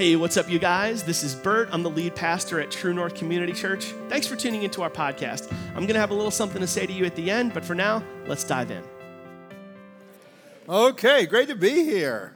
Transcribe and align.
Hey, 0.00 0.16
what's 0.16 0.38
up, 0.38 0.48
you 0.48 0.58
guys? 0.58 1.02
This 1.02 1.22
is 1.22 1.34
Bert. 1.34 1.68
I'm 1.72 1.82
the 1.82 1.90
lead 1.90 2.16
pastor 2.16 2.58
at 2.58 2.70
True 2.70 2.94
North 2.94 3.14
Community 3.14 3.52
Church. 3.52 3.92
Thanks 4.08 4.26
for 4.26 4.34
tuning 4.34 4.62
into 4.62 4.80
our 4.80 4.88
podcast. 4.88 5.52
I'm 5.74 5.82
going 5.82 5.88
to 5.88 6.00
have 6.00 6.10
a 6.10 6.14
little 6.14 6.30
something 6.30 6.62
to 6.62 6.66
say 6.66 6.86
to 6.86 6.92
you 6.94 7.04
at 7.04 7.16
the 7.16 7.30
end, 7.30 7.52
but 7.52 7.66
for 7.66 7.74
now, 7.74 8.02
let's 8.24 8.42
dive 8.42 8.70
in. 8.70 8.82
Okay, 10.66 11.26
great 11.26 11.48
to 11.48 11.54
be 11.54 11.84
here. 11.84 12.34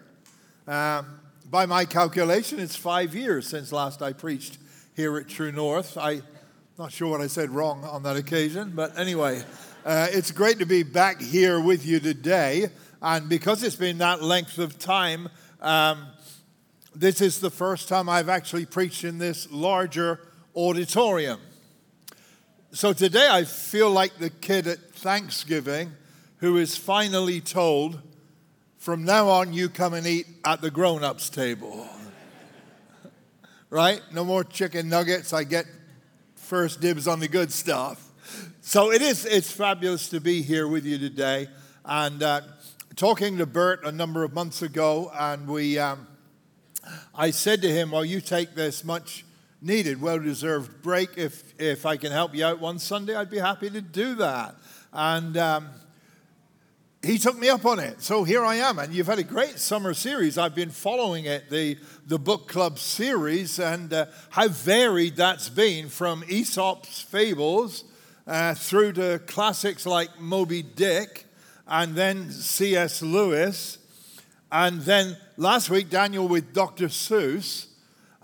Um, 0.68 1.18
by 1.50 1.64
my 1.64 1.86
calculation, 1.86 2.60
it's 2.60 2.76
five 2.76 3.14
years 3.14 3.48
since 3.48 3.72
last 3.72 4.02
I 4.02 4.12
preached 4.12 4.58
here 4.94 5.16
at 5.16 5.26
True 5.26 5.50
North. 5.50 5.96
I'm 5.96 6.22
not 6.78 6.92
sure 6.92 7.08
what 7.08 7.22
I 7.22 7.28
said 7.28 7.48
wrong 7.48 7.82
on 7.84 8.02
that 8.02 8.16
occasion, 8.16 8.72
but 8.74 8.98
anyway, 8.98 9.42
uh, 9.86 10.08
it's 10.10 10.32
great 10.32 10.58
to 10.58 10.66
be 10.66 10.82
back 10.82 11.18
here 11.18 11.58
with 11.58 11.86
you 11.86 11.98
today. 11.98 12.66
And 13.00 13.26
because 13.26 13.62
it's 13.62 13.76
been 13.76 13.96
that 13.98 14.22
length 14.22 14.58
of 14.58 14.78
time, 14.78 15.30
um, 15.62 16.08
this 16.94 17.20
is 17.20 17.40
the 17.40 17.50
first 17.50 17.88
time 17.88 18.08
I've 18.08 18.28
actually 18.28 18.66
preached 18.66 19.04
in 19.04 19.18
this 19.18 19.50
larger 19.50 20.20
auditorium. 20.54 21.40
So 22.72 22.92
today 22.92 23.28
I 23.28 23.44
feel 23.44 23.90
like 23.90 24.18
the 24.18 24.30
kid 24.30 24.66
at 24.66 24.78
Thanksgiving 24.78 25.92
who 26.38 26.56
is 26.56 26.76
finally 26.76 27.40
told, 27.40 28.00
from 28.78 29.04
now 29.04 29.28
on, 29.28 29.52
you 29.52 29.68
come 29.68 29.94
and 29.94 30.06
eat 30.06 30.26
at 30.44 30.60
the 30.60 30.70
grown 30.70 31.02
ups 31.02 31.30
table. 31.30 31.88
right? 33.70 34.00
No 34.12 34.24
more 34.24 34.44
chicken 34.44 34.88
nuggets. 34.88 35.32
I 35.32 35.44
get 35.44 35.66
first 36.34 36.80
dibs 36.80 37.08
on 37.08 37.18
the 37.18 37.28
good 37.28 37.52
stuff. 37.52 38.00
So 38.60 38.92
it 38.92 39.02
is, 39.02 39.24
it's 39.24 39.50
fabulous 39.50 40.08
to 40.10 40.20
be 40.20 40.42
here 40.42 40.68
with 40.68 40.84
you 40.84 40.98
today. 40.98 41.48
And 41.84 42.22
uh, 42.22 42.42
talking 42.94 43.38
to 43.38 43.46
Bert 43.46 43.84
a 43.84 43.92
number 43.92 44.22
of 44.22 44.32
months 44.32 44.62
ago, 44.62 45.10
and 45.14 45.48
we. 45.48 45.78
Um, 45.78 46.06
I 47.14 47.30
said 47.30 47.62
to 47.62 47.68
him, 47.68 47.90
Well, 47.90 48.04
you 48.04 48.20
take 48.20 48.54
this 48.54 48.84
much 48.84 49.24
needed, 49.60 50.00
well 50.00 50.18
deserved 50.18 50.82
break. 50.82 51.16
If, 51.16 51.42
if 51.58 51.86
I 51.86 51.96
can 51.96 52.12
help 52.12 52.34
you 52.34 52.44
out 52.44 52.60
one 52.60 52.78
Sunday, 52.78 53.14
I'd 53.14 53.30
be 53.30 53.38
happy 53.38 53.70
to 53.70 53.80
do 53.80 54.14
that. 54.16 54.54
And 54.92 55.36
um, 55.36 55.68
he 57.02 57.18
took 57.18 57.38
me 57.38 57.48
up 57.48 57.64
on 57.64 57.78
it. 57.78 58.02
So 58.02 58.24
here 58.24 58.44
I 58.44 58.56
am. 58.56 58.78
And 58.78 58.94
you've 58.94 59.06
had 59.06 59.18
a 59.18 59.24
great 59.24 59.58
summer 59.58 59.94
series. 59.94 60.38
I've 60.38 60.54
been 60.54 60.70
following 60.70 61.24
it, 61.24 61.50
the, 61.50 61.78
the 62.06 62.18
book 62.18 62.48
club 62.48 62.78
series, 62.78 63.58
and 63.58 63.92
uh, 63.92 64.06
how 64.30 64.48
varied 64.48 65.16
that's 65.16 65.48
been 65.48 65.88
from 65.88 66.24
Aesop's 66.28 67.00
fables 67.00 67.84
uh, 68.26 68.54
through 68.54 68.92
to 68.92 69.20
classics 69.26 69.86
like 69.86 70.20
Moby 70.20 70.62
Dick 70.62 71.26
and 71.66 71.94
then 71.94 72.30
C.S. 72.30 73.02
Lewis 73.02 73.78
and 74.52 74.80
then 74.82 75.16
last 75.36 75.70
week, 75.70 75.90
Daniel 75.90 76.28
with 76.28 76.52
Dr. 76.52 76.86
Seuss. 76.86 77.66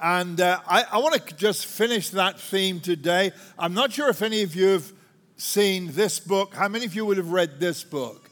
And 0.02 0.40
uh, 0.40 0.60
I, 0.66 0.84
I 0.92 0.98
want 0.98 1.26
to 1.26 1.36
just 1.36 1.66
finish 1.66 2.10
that 2.10 2.40
theme 2.40 2.80
today. 2.80 3.32
I'm 3.58 3.74
not 3.74 3.92
sure 3.92 4.08
if 4.08 4.22
any 4.22 4.42
of 4.42 4.54
you 4.54 4.68
have 4.68 4.92
seen 5.36 5.92
this 5.92 6.18
book. 6.18 6.54
How 6.54 6.68
many 6.68 6.86
of 6.86 6.94
you 6.94 7.04
would 7.04 7.18
have 7.18 7.32
read 7.32 7.60
this 7.60 7.84
book? 7.84 8.30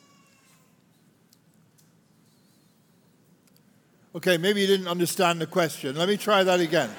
Okay, 4.15 4.39
maybe 4.39 4.63
you 4.63 4.67
didn't 4.67 4.89
understand 4.89 5.41
the 5.41 5.47
question. 5.47 5.95
Let 5.95 6.09
me 6.09 6.17
try 6.17 6.43
that 6.43 6.61
again. 6.61 6.91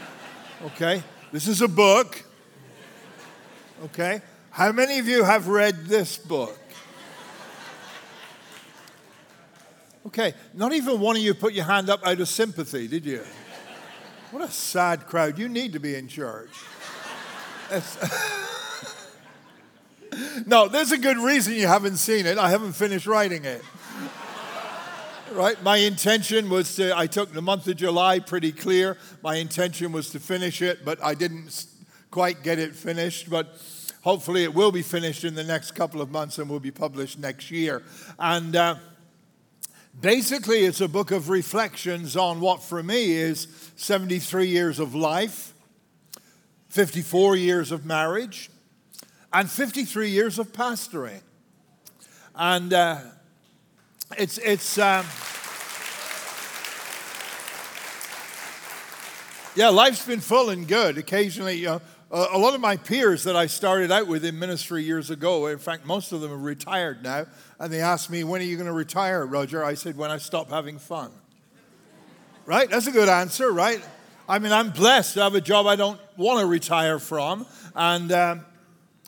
Okay, 0.63 1.01
this 1.31 1.47
is 1.47 1.61
a 1.61 1.67
book. 1.67 2.23
Okay, 3.85 4.21
how 4.51 4.71
many 4.71 4.99
of 4.99 5.07
you 5.07 5.23
have 5.23 5.47
read 5.47 5.85
this 5.85 6.17
book? 6.17 6.59
Okay, 10.09 10.33
not 10.55 10.73
even 10.73 10.99
one 10.99 11.15
of 11.17 11.21
you 11.21 11.35
put 11.35 11.53
your 11.53 11.65
hand 11.65 11.87
up 11.87 12.03
out 12.03 12.19
of 12.19 12.27
sympathy, 12.27 12.87
did 12.87 13.05
you? 13.05 13.21
What 14.31 14.43
a 14.43 14.51
sad 14.51 15.05
crowd. 15.05 15.37
You 15.37 15.47
need 15.47 15.73
to 15.73 15.79
be 15.79 15.93
in 15.93 16.07
church. 16.07 16.49
no, 20.47 20.67
there's 20.67 20.91
a 20.91 20.97
good 20.97 21.17
reason 21.17 21.53
you 21.53 21.67
haven't 21.67 21.97
seen 21.97 22.25
it. 22.25 22.39
I 22.39 22.49
haven't 22.49 22.73
finished 22.73 23.05
writing 23.05 23.45
it. 23.45 23.61
right? 25.31 25.61
My 25.61 25.77
intention 25.77 26.49
was 26.49 26.73
to, 26.77 26.97
I 26.97 27.05
took 27.05 27.31
the 27.31 27.43
month 27.43 27.67
of 27.67 27.77
July 27.77 28.17
pretty 28.17 28.51
clear. 28.51 28.97
My 29.21 29.35
intention 29.35 29.91
was 29.91 30.09
to 30.09 30.19
finish 30.19 30.63
it, 30.63 30.83
but 30.83 30.97
I 31.03 31.13
didn't 31.13 31.67
quite 32.09 32.41
get 32.41 32.57
it 32.57 32.73
finished. 32.73 33.29
But 33.29 33.61
hopefully 34.01 34.43
it 34.43 34.55
will 34.55 34.71
be 34.71 34.81
finished 34.81 35.23
in 35.23 35.35
the 35.35 35.43
next 35.43 35.73
couple 35.73 36.01
of 36.01 36.09
months 36.09 36.39
and 36.39 36.49
will 36.49 36.59
be 36.59 36.71
published 36.71 37.19
next 37.19 37.51
year. 37.51 37.83
And, 38.17 38.55
uh, 38.55 38.77
Basically, 39.97 40.59
it's 40.59 40.81
a 40.81 40.87
book 40.87 41.11
of 41.11 41.29
reflections 41.29 42.15
on 42.15 42.39
what 42.39 42.63
for 42.63 42.81
me 42.81 43.11
is 43.11 43.47
73 43.75 44.47
years 44.47 44.79
of 44.79 44.95
life, 44.95 45.53
54 46.69 47.35
years 47.35 47.71
of 47.71 47.85
marriage, 47.85 48.49
and 49.33 49.49
53 49.49 50.09
years 50.09 50.39
of 50.39 50.53
pastoring. 50.53 51.21
And 52.33 52.71
uh, 52.71 52.99
it's, 54.17 54.37
it's, 54.37 54.77
um, 54.77 55.05
yeah, 59.55 59.69
life's 59.69 60.05
been 60.05 60.21
full 60.21 60.49
and 60.49 60.65
good. 60.65 60.97
Occasionally, 60.97 61.55
you 61.55 61.65
know, 61.65 61.81
a 62.11 62.37
lot 62.37 62.55
of 62.55 62.61
my 62.61 62.75
peers 62.75 63.23
that 63.25 63.35
I 63.35 63.45
started 63.45 63.91
out 63.91 64.07
with 64.07 64.25
in 64.25 64.39
ministry 64.39 64.83
years 64.83 65.11
ago, 65.11 65.45
in 65.47 65.59
fact, 65.59 65.85
most 65.85 66.11
of 66.11 66.21
them 66.21 66.31
are 66.31 66.37
retired 66.37 67.03
now, 67.03 67.27
and 67.59 67.71
they 67.71 67.81
asked 67.81 68.09
me, 68.09 68.23
When 68.23 68.41
are 68.41 68.45
you 68.45 68.55
going 68.55 68.67
to 68.67 68.73
retire, 68.73 69.25
Roger? 69.25 69.63
I 69.63 69.75
said, 69.75 69.95
When 69.95 70.09
I 70.09 70.17
stop 70.17 70.49
having 70.49 70.79
fun. 70.79 71.11
right? 72.45 72.69
That's 72.69 72.87
a 72.87 72.91
good 72.91 73.09
answer, 73.09 73.51
right? 73.51 73.81
I 74.27 74.39
mean, 74.39 74.51
I'm 74.51 74.71
blessed 74.71 75.15
to 75.15 75.23
have 75.23 75.35
a 75.35 75.41
job 75.41 75.67
I 75.67 75.75
don't 75.75 75.99
want 76.17 76.39
to 76.39 76.47
retire 76.47 76.97
from, 76.97 77.45
and 77.75 78.11
um, 78.11 78.45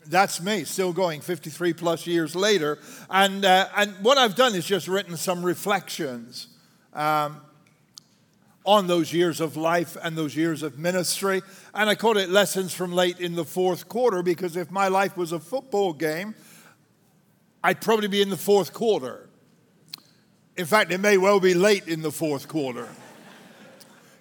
that's 0.06 0.42
me, 0.42 0.64
still 0.64 0.94
going 0.94 1.22
53 1.22 1.74
plus 1.74 2.06
years 2.06 2.36
later. 2.36 2.78
And, 3.10 3.46
uh, 3.46 3.68
and 3.76 3.94
what 4.04 4.18
I've 4.20 4.36
done 4.36 4.54
is 4.54 4.66
just 4.66 4.88
written 4.88 5.18
some 5.18 5.44
reflections. 5.44 6.48
Um, 6.94 7.42
on 8.66 8.88
those 8.88 9.12
years 9.12 9.42
of 9.42 9.58
life 9.58 9.98
and 10.02 10.18
those 10.18 10.36
years 10.36 10.64
of 10.64 10.78
ministry. 10.78 11.42
And 11.74 11.90
I 11.90 11.96
call 11.96 12.18
it 12.18 12.30
Lessons 12.30 12.74
from 12.74 12.94
Late 12.94 13.20
in 13.20 13.36
the 13.36 13.46
Fourth 13.46 13.88
Quarter 13.88 14.22
because 14.24 14.56
if 14.56 14.70
my 14.70 14.88
life 14.88 15.18
was 15.18 15.32
a 15.32 15.40
football 15.40 15.94
game, 15.94 16.36
I'd 17.64 17.82
probably 17.82 18.08
be 18.08 18.22
in 18.22 18.30
the 18.30 18.38
fourth 18.38 18.74
quarter. 18.74 19.30
In 20.58 20.66
fact, 20.66 20.92
it 20.92 21.00
may 21.00 21.18
well 21.18 21.40
be 21.40 21.54
late 21.54 21.88
in 21.88 22.02
the 22.02 22.12
fourth 22.12 22.48
quarter. 22.48 22.88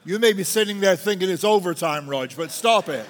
You 0.05 0.19
may 0.19 0.33
be 0.33 0.45
sitting 0.45 0.81
there 0.81 0.97
thinking 0.97 1.29
it's 1.29 1.45
overtime, 1.45 2.09
Rog, 2.09 2.33
but 2.37 2.51
stop 2.51 2.89
it. 2.89 3.07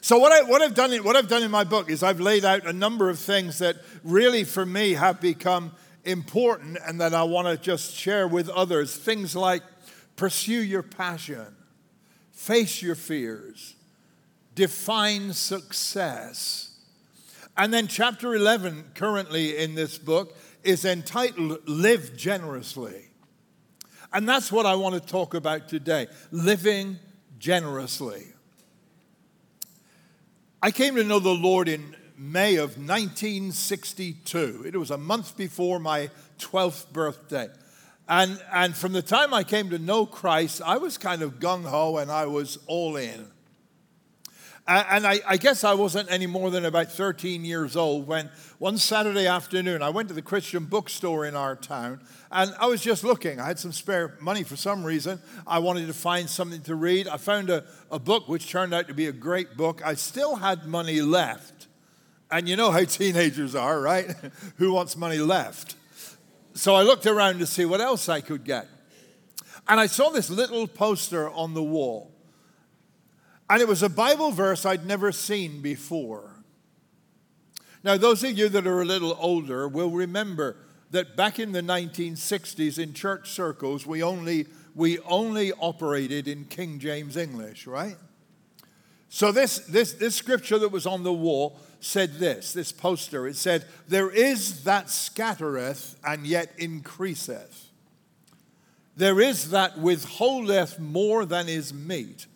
So 0.00 0.18
what, 0.18 0.32
I, 0.32 0.42
what, 0.42 0.62
I've 0.62 0.74
done, 0.74 0.92
what 1.04 1.16
I've 1.16 1.28
done 1.28 1.42
in 1.42 1.50
my 1.50 1.64
book 1.64 1.90
is 1.90 2.02
I've 2.02 2.20
laid 2.20 2.44
out 2.44 2.66
a 2.66 2.72
number 2.72 3.10
of 3.10 3.18
things 3.18 3.58
that 3.58 3.76
really, 4.02 4.44
for 4.44 4.64
me, 4.64 4.92
have 4.94 5.20
become 5.20 5.72
important 6.04 6.78
and 6.86 7.00
that 7.00 7.14
I 7.14 7.22
want 7.22 7.48
to 7.48 7.56
just 7.56 7.94
share 7.94 8.26
with 8.26 8.48
others. 8.48 8.96
Things 8.96 9.36
like 9.36 9.62
pursue 10.16 10.62
your 10.62 10.82
passion, 10.82 11.54
face 12.32 12.82
your 12.82 12.94
fears, 12.94 13.74
define 14.54 15.32
success. 15.32 16.68
And 17.56 17.72
then, 17.72 17.86
chapter 17.86 18.34
11, 18.34 18.92
currently 18.94 19.58
in 19.58 19.74
this 19.74 19.98
book, 19.98 20.36
is 20.62 20.84
entitled 20.84 21.68
Live 21.68 22.16
Generously. 22.16 23.08
And 24.12 24.28
that's 24.28 24.50
what 24.50 24.66
I 24.66 24.74
want 24.74 24.94
to 24.94 25.00
talk 25.00 25.34
about 25.34 25.68
today 25.68 26.06
living 26.30 26.98
generously. 27.38 28.26
I 30.62 30.70
came 30.70 30.94
to 30.94 31.04
know 31.04 31.18
the 31.18 31.30
Lord 31.30 31.68
in 31.68 31.96
May 32.22 32.54
of 32.54 32.78
1962. 32.78 34.62
It 34.64 34.76
was 34.76 34.92
a 34.92 34.96
month 34.96 35.36
before 35.36 35.80
my 35.80 36.08
12th 36.38 36.92
birthday. 36.92 37.48
And, 38.08 38.40
and 38.52 38.76
from 38.76 38.92
the 38.92 39.02
time 39.02 39.34
I 39.34 39.42
came 39.42 39.70
to 39.70 39.78
know 39.78 40.06
Christ, 40.06 40.62
I 40.64 40.76
was 40.76 40.98
kind 40.98 41.22
of 41.22 41.40
gung 41.40 41.64
ho 41.64 41.96
and 41.96 42.12
I 42.12 42.26
was 42.26 42.58
all 42.68 42.94
in. 42.94 43.26
And 44.68 45.04
I, 45.04 45.18
I, 45.26 45.36
guess 45.38 45.64
I 45.64 45.74
wasn't 45.74 46.08
any 46.12 46.28
more 46.28 46.48
than 46.52 46.64
about 46.64 46.92
13 46.92 47.44
years 47.44 47.74
old 47.74 48.06
when 48.06 48.30
one 48.58 48.78
Saturday 48.78 49.26
afternoon 49.26 49.82
I 49.82 49.90
went 49.90 50.06
to 50.06 50.14
the 50.14 50.22
Christian 50.22 50.66
bookstore 50.66 51.26
in 51.26 51.34
our 51.34 51.56
town 51.56 52.00
and 52.30 52.54
I 52.60 52.66
was 52.66 52.80
just 52.80 53.02
looking. 53.02 53.40
I 53.40 53.48
had 53.48 53.58
some 53.58 53.72
spare 53.72 54.16
money 54.20 54.44
for 54.44 54.54
some 54.54 54.84
reason. 54.84 55.20
I 55.44 55.58
wanted 55.58 55.88
to 55.88 55.92
find 55.92 56.30
something 56.30 56.60
to 56.62 56.76
read. 56.76 57.08
I 57.08 57.16
found 57.16 57.50
a, 57.50 57.64
a 57.90 57.98
book 57.98 58.28
which 58.28 58.48
turned 58.48 58.72
out 58.72 58.86
to 58.86 58.94
be 58.94 59.06
a 59.06 59.12
great 59.12 59.56
book. 59.56 59.84
I 59.84 59.94
still 59.94 60.36
had 60.36 60.64
money 60.64 61.02
left. 61.02 61.61
And 62.32 62.48
you 62.48 62.56
know 62.56 62.70
how 62.70 62.82
teenagers 62.84 63.54
are, 63.54 63.78
right? 63.78 64.06
Who 64.56 64.72
wants 64.72 64.96
money 64.96 65.18
left? 65.18 65.76
So 66.54 66.74
I 66.74 66.82
looked 66.82 67.06
around 67.06 67.40
to 67.40 67.46
see 67.46 67.66
what 67.66 67.82
else 67.82 68.08
I 68.08 68.22
could 68.22 68.42
get. 68.42 68.68
And 69.68 69.78
I 69.78 69.86
saw 69.86 70.08
this 70.08 70.30
little 70.30 70.66
poster 70.66 71.30
on 71.30 71.52
the 71.52 71.62
wall. 71.62 72.10
And 73.50 73.60
it 73.60 73.68
was 73.68 73.82
a 73.82 73.90
Bible 73.90 74.32
verse 74.32 74.64
I'd 74.64 74.86
never 74.86 75.12
seen 75.12 75.60
before. 75.60 76.42
Now, 77.84 77.98
those 77.98 78.24
of 78.24 78.38
you 78.38 78.48
that 78.48 78.66
are 78.66 78.80
a 78.80 78.86
little 78.86 79.16
older 79.20 79.68
will 79.68 79.90
remember 79.90 80.56
that 80.90 81.16
back 81.16 81.38
in 81.38 81.52
the 81.52 81.60
1960s 81.60 82.78
in 82.78 82.94
church 82.94 83.30
circles, 83.30 83.86
we 83.86 84.02
only 84.02 84.46
we 84.74 84.98
only 85.00 85.52
operated 85.52 86.26
in 86.26 86.46
King 86.46 86.78
James 86.78 87.18
English, 87.18 87.66
right? 87.66 87.96
So 89.14 89.30
this, 89.30 89.58
this, 89.58 89.92
this 89.92 90.14
scripture 90.14 90.58
that 90.58 90.70
was 90.70 90.86
on 90.86 91.02
the 91.02 91.12
wall 91.12 91.58
said 91.80 92.14
this, 92.14 92.54
this 92.54 92.72
poster, 92.72 93.28
it 93.28 93.36
said, 93.36 93.66
There 93.86 94.08
is 94.08 94.64
that 94.64 94.88
scattereth 94.88 95.96
and 96.02 96.26
yet 96.26 96.50
increaseth. 96.56 97.68
There 98.96 99.20
is 99.20 99.50
that 99.50 99.76
withholdeth 99.76 100.78
more 100.78 101.26
than 101.26 101.50
is 101.50 101.74
meet, 101.74 102.26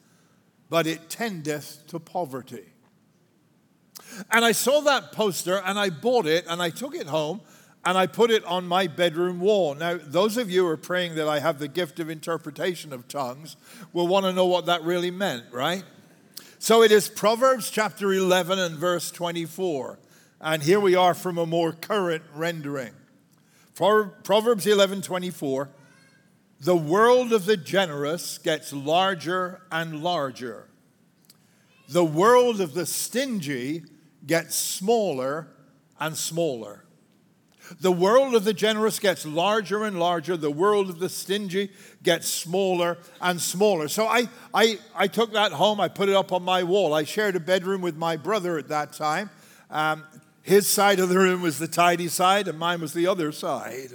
but 0.69 0.87
it 0.87 1.09
tendeth 1.09 1.83
to 1.87 1.99
poverty. 1.99 2.67
And 4.31 4.45
I 4.45 4.53
saw 4.53 4.83
that 4.83 5.13
poster 5.13 5.63
and 5.65 5.79
I 5.79 5.89
bought 5.89 6.27
it 6.27 6.45
and 6.47 6.61
I 6.61 6.69
took 6.69 6.95
it 6.95 7.07
home 7.07 7.41
and 7.87 7.97
I 7.97 8.07
put 8.07 8.31
it 8.31 8.45
on 8.45 8.69
my 8.69 8.87
bedroom 8.87 9.41
wall. 9.41 9.75
Now, 9.75 9.99
those 9.99 10.37
of 10.37 10.51
you 10.51 10.65
who 10.65 10.69
are 10.69 10.77
praying 10.77 11.15
that 11.15 11.27
I 11.27 11.39
have 11.39 11.59
the 11.59 11.69
gift 11.69 12.01
of 12.01 12.11
interpretation 12.11 12.93
of 12.93 13.09
tongues 13.09 13.57
will 13.95 14.09
want 14.09 14.27
to 14.27 14.33
know 14.35 14.45
what 14.45 14.67
that 14.67 14.83
really 14.83 15.11
meant, 15.11 15.45
right? 15.53 15.83
So 16.59 16.83
it 16.83 16.91
is 16.91 17.11
Proverbs 17.11 17.71
chapter 17.71 18.11
11 18.13 18.59
and 18.59 18.77
verse 18.77 19.11
24. 19.11 19.99
And 20.41 20.63
here 20.63 20.81
we 20.81 20.95
are 20.95 21.13
from 21.13 21.37
a 21.37 21.45
more 21.45 21.73
current 21.73 22.25
rendering. 22.35 22.93
Proverbs 23.75 24.67
11 24.67 25.03
24. 25.03 25.69
The 26.61 26.77
world 26.77 27.35
of 27.35 27.45
the 27.45 27.59
generous 27.59 28.39
gets 28.39 28.73
larger 28.73 29.61
and 29.71 30.03
larger. 30.03 30.69
The 31.91 32.05
world 32.05 32.63
of 32.63 32.73
the 32.73 32.87
stingy 32.87 33.85
gets 34.27 34.57
smaller 34.57 35.49
and 36.01 36.17
smaller. 36.17 36.86
The 37.81 37.93
world 37.93 38.35
of 38.35 38.45
the 38.45 38.55
generous 38.55 38.99
gets 38.99 39.27
larger 39.27 39.85
and 39.85 39.99
larger. 39.99 40.37
The 40.37 40.51
world 40.51 40.89
of 40.89 40.99
the 40.99 41.09
stingy 41.09 41.71
gets 42.03 42.29
smaller 42.29 42.99
and 43.21 43.41
smaller. 43.41 43.89
So 43.89 44.07
I, 44.07 44.29
I, 44.55 44.79
I 44.95 45.09
took 45.09 45.33
that 45.33 45.53
home. 45.53 45.81
I 45.81 45.89
put 45.89 46.09
it 46.09 46.15
up 46.15 46.33
on 46.33 46.43
my 46.43 46.63
wall. 46.63 46.95
I 46.95 47.05
shared 47.05 47.37
a 47.37 47.41
bedroom 47.41 47.81
with 47.81 47.97
my 47.97 48.17
brother 48.17 48.59
at 48.59 48.69
that 48.69 48.93
time. 48.93 49.31
Um, 49.71 50.05
his 50.43 50.69
side 50.69 51.01
of 51.01 51.09
the 51.09 51.19
room 51.19 51.43
was 51.43 51.59
the 51.59 51.67
tidy 51.67 52.09
side, 52.09 52.47
and 52.47 52.59
mine 52.59 52.81
was 52.81 52.93
the 52.93 53.09
other 53.09 53.33
side. 53.33 53.91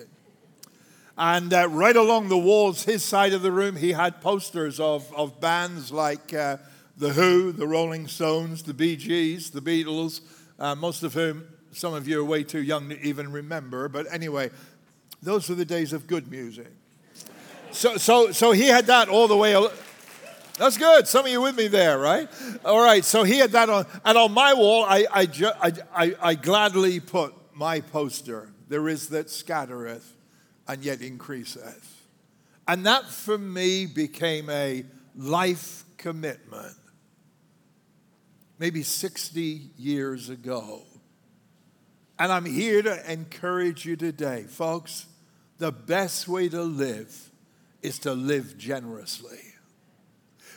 And 1.18 1.54
uh, 1.54 1.70
right 1.70 1.96
along 1.96 2.28
the 2.28 2.38
walls, 2.38 2.84
his 2.84 3.04
side 3.04 3.32
of 3.32 3.42
the 3.42 3.52
room, 3.52 3.76
he 3.76 3.94
had 3.94 4.22
posters 4.22 4.80
of, 4.80 5.14
of 5.14 5.40
bands 5.40 5.92
like 5.92 6.34
uh, 6.34 6.58
The 6.98 7.14
Who, 7.14 7.52
The 7.52 7.68
Rolling 7.68 8.08
Stones, 8.08 8.64
The 8.64 8.74
Bee 8.74 8.98
Gees, 8.98 9.52
The 9.52 9.62
Beatles, 9.62 10.22
uh, 10.60 10.76
most 10.76 11.04
of 11.04 11.14
whom 11.14 11.48
some 11.72 11.94
of 11.94 12.08
you 12.08 12.20
are 12.20 12.26
way 12.26 12.44
too 12.44 12.62
young 12.62 12.90
to 12.90 13.00
even 13.02 13.32
remember, 13.32 13.88
but 13.90 14.06
anyway, 14.12 14.50
those 15.22 15.50
were 15.50 15.56
the 15.56 15.66
days 15.66 15.94
of 15.94 16.08
good 16.08 16.30
music. 16.30 16.72
So, 17.72 17.98
so, 17.98 18.32
so 18.32 18.52
he 18.52 18.68
had 18.68 18.88
that 18.88 19.08
all 19.08 19.28
the 19.28 19.38
way. 19.38 19.54
That's 20.58 20.78
good. 20.78 21.08
Some 21.08 21.26
of 21.26 21.32
you 21.32 21.42
with 21.42 21.56
me 21.56 21.68
there, 21.68 21.98
right? 21.98 22.28
All 22.66 22.84
right. 22.84 23.04
So 23.06 23.24
he 23.24 23.38
had 23.38 23.52
that 23.52 23.70
on, 23.70 23.86
and 24.04 24.18
on 24.18 24.32
my 24.34 24.54
wall, 24.54 24.84
I, 24.84 25.06
I, 25.12 25.26
ju- 25.26 25.52
I, 25.62 25.72
I, 25.96 26.16
I 26.22 26.36
gladly 26.36 27.00
put 27.00 27.34
my 27.54 27.82
poster. 27.82 28.50
There 28.68 28.88
is 28.90 29.10
that 29.10 29.30
scattereth 29.30 30.16
and 30.68 30.84
yet 30.84 31.02
increaseth. 31.02 32.04
And 32.68 32.86
that 32.86 33.06
for 33.06 33.38
me 33.38 33.86
became 33.86 34.50
a 34.50 34.86
life 35.16 35.84
commitment. 35.98 36.76
Maybe 38.60 38.84
60 38.84 39.72
years 39.78 40.30
ago. 40.30 40.84
And 42.22 42.32
I'm 42.32 42.46
here 42.46 42.84
to 42.84 43.12
encourage 43.12 43.84
you 43.84 43.96
today, 43.96 44.44
folks. 44.44 45.08
The 45.58 45.72
best 45.72 46.28
way 46.28 46.50
to 46.50 46.62
live 46.62 47.32
is 47.82 47.98
to 47.98 48.14
live 48.14 48.60
generously. 48.60 49.40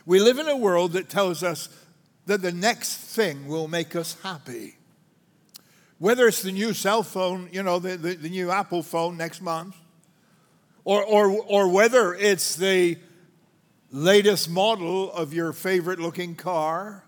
We 0.05 0.21
live 0.21 0.39
in 0.39 0.47
a 0.47 0.59
world 0.59 0.93
that 0.93 1.09
tells 1.09 1.43
us 1.43 1.71
that 2.27 2.43
the 2.43 2.53
next 2.53 2.97
thing 2.99 3.49
will 3.49 3.67
make 3.67 3.97
us 3.97 4.19
happy. 4.23 4.77
Whether 5.97 6.29
it's 6.29 6.43
the 6.43 6.53
new 6.53 6.75
cell 6.75 7.03
phone, 7.03 7.49
you 7.51 7.63
know, 7.63 7.79
the, 7.79 7.97
the, 7.97 8.13
the 8.13 8.29
new 8.29 8.51
Apple 8.51 8.83
phone 8.83 9.17
next 9.17 9.41
month, 9.41 9.75
or, 10.85 11.03
or, 11.03 11.31
or 11.31 11.73
whether 11.73 12.13
it's 12.13 12.57
the 12.57 12.99
latest 13.91 14.51
model 14.51 15.11
of 15.11 15.33
your 15.33 15.55
favorite 15.55 15.99
looking 15.99 16.35
car, 16.35 17.05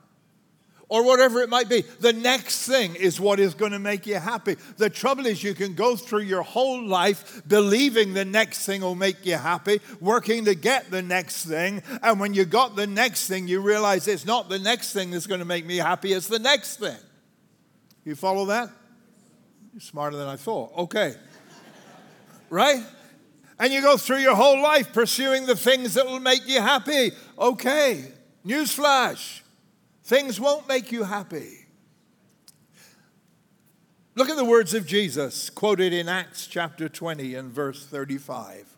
or 0.88 1.04
whatever 1.04 1.40
it 1.40 1.48
might 1.48 1.68
be. 1.68 1.82
The 2.00 2.12
next 2.12 2.66
thing 2.66 2.94
is 2.94 3.20
what 3.20 3.40
is 3.40 3.54
going 3.54 3.72
to 3.72 3.78
make 3.78 4.06
you 4.06 4.16
happy. 4.16 4.56
The 4.76 4.88
trouble 4.88 5.26
is, 5.26 5.42
you 5.42 5.54
can 5.54 5.74
go 5.74 5.96
through 5.96 6.22
your 6.22 6.42
whole 6.42 6.84
life 6.84 7.42
believing 7.46 8.14
the 8.14 8.24
next 8.24 8.64
thing 8.66 8.82
will 8.82 8.94
make 8.94 9.26
you 9.26 9.36
happy, 9.36 9.80
working 10.00 10.44
to 10.44 10.54
get 10.54 10.90
the 10.90 11.02
next 11.02 11.44
thing. 11.44 11.82
And 12.02 12.20
when 12.20 12.34
you 12.34 12.44
got 12.44 12.76
the 12.76 12.86
next 12.86 13.26
thing, 13.26 13.48
you 13.48 13.60
realize 13.60 14.06
it's 14.06 14.26
not 14.26 14.48
the 14.48 14.58
next 14.58 14.92
thing 14.92 15.10
that's 15.10 15.26
going 15.26 15.40
to 15.40 15.46
make 15.46 15.66
me 15.66 15.76
happy, 15.78 16.12
it's 16.12 16.28
the 16.28 16.38
next 16.38 16.76
thing. 16.76 16.96
You 18.04 18.14
follow 18.14 18.46
that? 18.46 18.70
You're 19.72 19.80
smarter 19.80 20.16
than 20.16 20.28
I 20.28 20.36
thought. 20.36 20.72
Okay. 20.76 21.14
right? 22.50 22.82
And 23.58 23.72
you 23.72 23.82
go 23.82 23.96
through 23.96 24.18
your 24.18 24.36
whole 24.36 24.62
life 24.62 24.92
pursuing 24.92 25.46
the 25.46 25.56
things 25.56 25.94
that 25.94 26.06
will 26.06 26.20
make 26.20 26.46
you 26.46 26.60
happy. 26.60 27.10
Okay. 27.38 28.12
Newsflash 28.46 29.40
Things 30.06 30.38
won't 30.38 30.68
make 30.68 30.92
you 30.92 31.02
happy. 31.02 31.66
Look 34.14 34.30
at 34.30 34.36
the 34.36 34.44
words 34.44 34.72
of 34.72 34.86
Jesus 34.86 35.50
quoted 35.50 35.92
in 35.92 36.08
Acts 36.08 36.46
chapter 36.46 36.88
20 36.88 37.34
and 37.34 37.50
verse 37.50 37.84
35. 37.84 38.68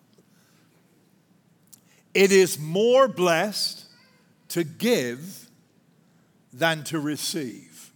It 2.14 2.32
is 2.32 2.58
more 2.58 3.08
blessed 3.08 3.84
to 4.48 4.64
give 4.64 5.50
than 6.50 6.82
to 6.84 6.98
receive. 6.98 7.90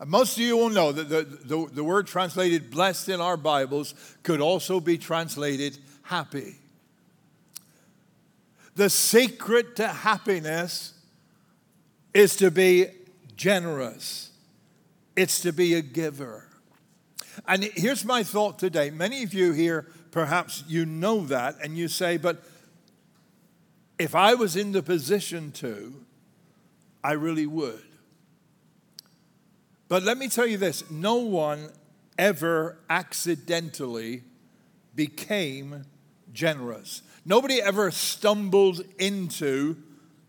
And 0.00 0.10
most 0.10 0.36
of 0.36 0.42
you 0.42 0.56
will 0.56 0.70
know 0.70 0.90
that 0.90 1.08
the, 1.08 1.22
the, 1.22 1.68
the 1.72 1.84
word 1.84 2.08
translated 2.08 2.68
blessed 2.68 3.10
in 3.10 3.20
our 3.20 3.36
Bibles 3.36 3.94
could 4.24 4.40
also 4.40 4.80
be 4.80 4.98
translated 4.98 5.78
happy. 6.02 6.56
The 8.74 8.90
secret 8.90 9.76
to 9.76 9.86
happiness 9.86 10.93
is 12.14 12.36
to 12.36 12.50
be 12.50 12.86
generous, 13.36 14.30
it's 15.16 15.40
to 15.40 15.52
be 15.52 15.74
a 15.74 15.82
giver. 15.82 16.48
And 17.46 17.64
here's 17.64 18.04
my 18.04 18.22
thought 18.22 18.58
today. 18.58 18.90
Many 18.90 19.24
of 19.24 19.34
you 19.34 19.52
here, 19.52 19.86
perhaps 20.12 20.62
you 20.68 20.86
know 20.86 21.26
that, 21.26 21.56
and 21.62 21.76
you 21.76 21.88
say, 21.88 22.16
but 22.16 22.42
if 23.98 24.14
I 24.14 24.34
was 24.34 24.56
in 24.56 24.72
the 24.72 24.82
position 24.82 25.50
to, 25.52 25.94
I 27.02 27.12
really 27.12 27.46
would. 27.46 27.82
But 29.88 30.04
let 30.04 30.16
me 30.16 30.28
tell 30.28 30.46
you 30.46 30.56
this 30.56 30.88
no 30.90 31.16
one 31.16 31.70
ever 32.16 32.78
accidentally 32.88 34.22
became 34.94 35.84
generous. 36.32 37.02
Nobody 37.24 37.60
ever 37.60 37.90
stumbled 37.90 38.82
into 38.98 39.76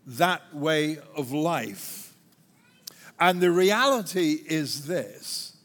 that 0.06 0.54
way 0.54 0.98
of 1.16 1.32
life. 1.32 2.14
And 3.18 3.40
the 3.40 3.50
reality 3.50 4.42
is 4.46 4.86
this 4.86 5.56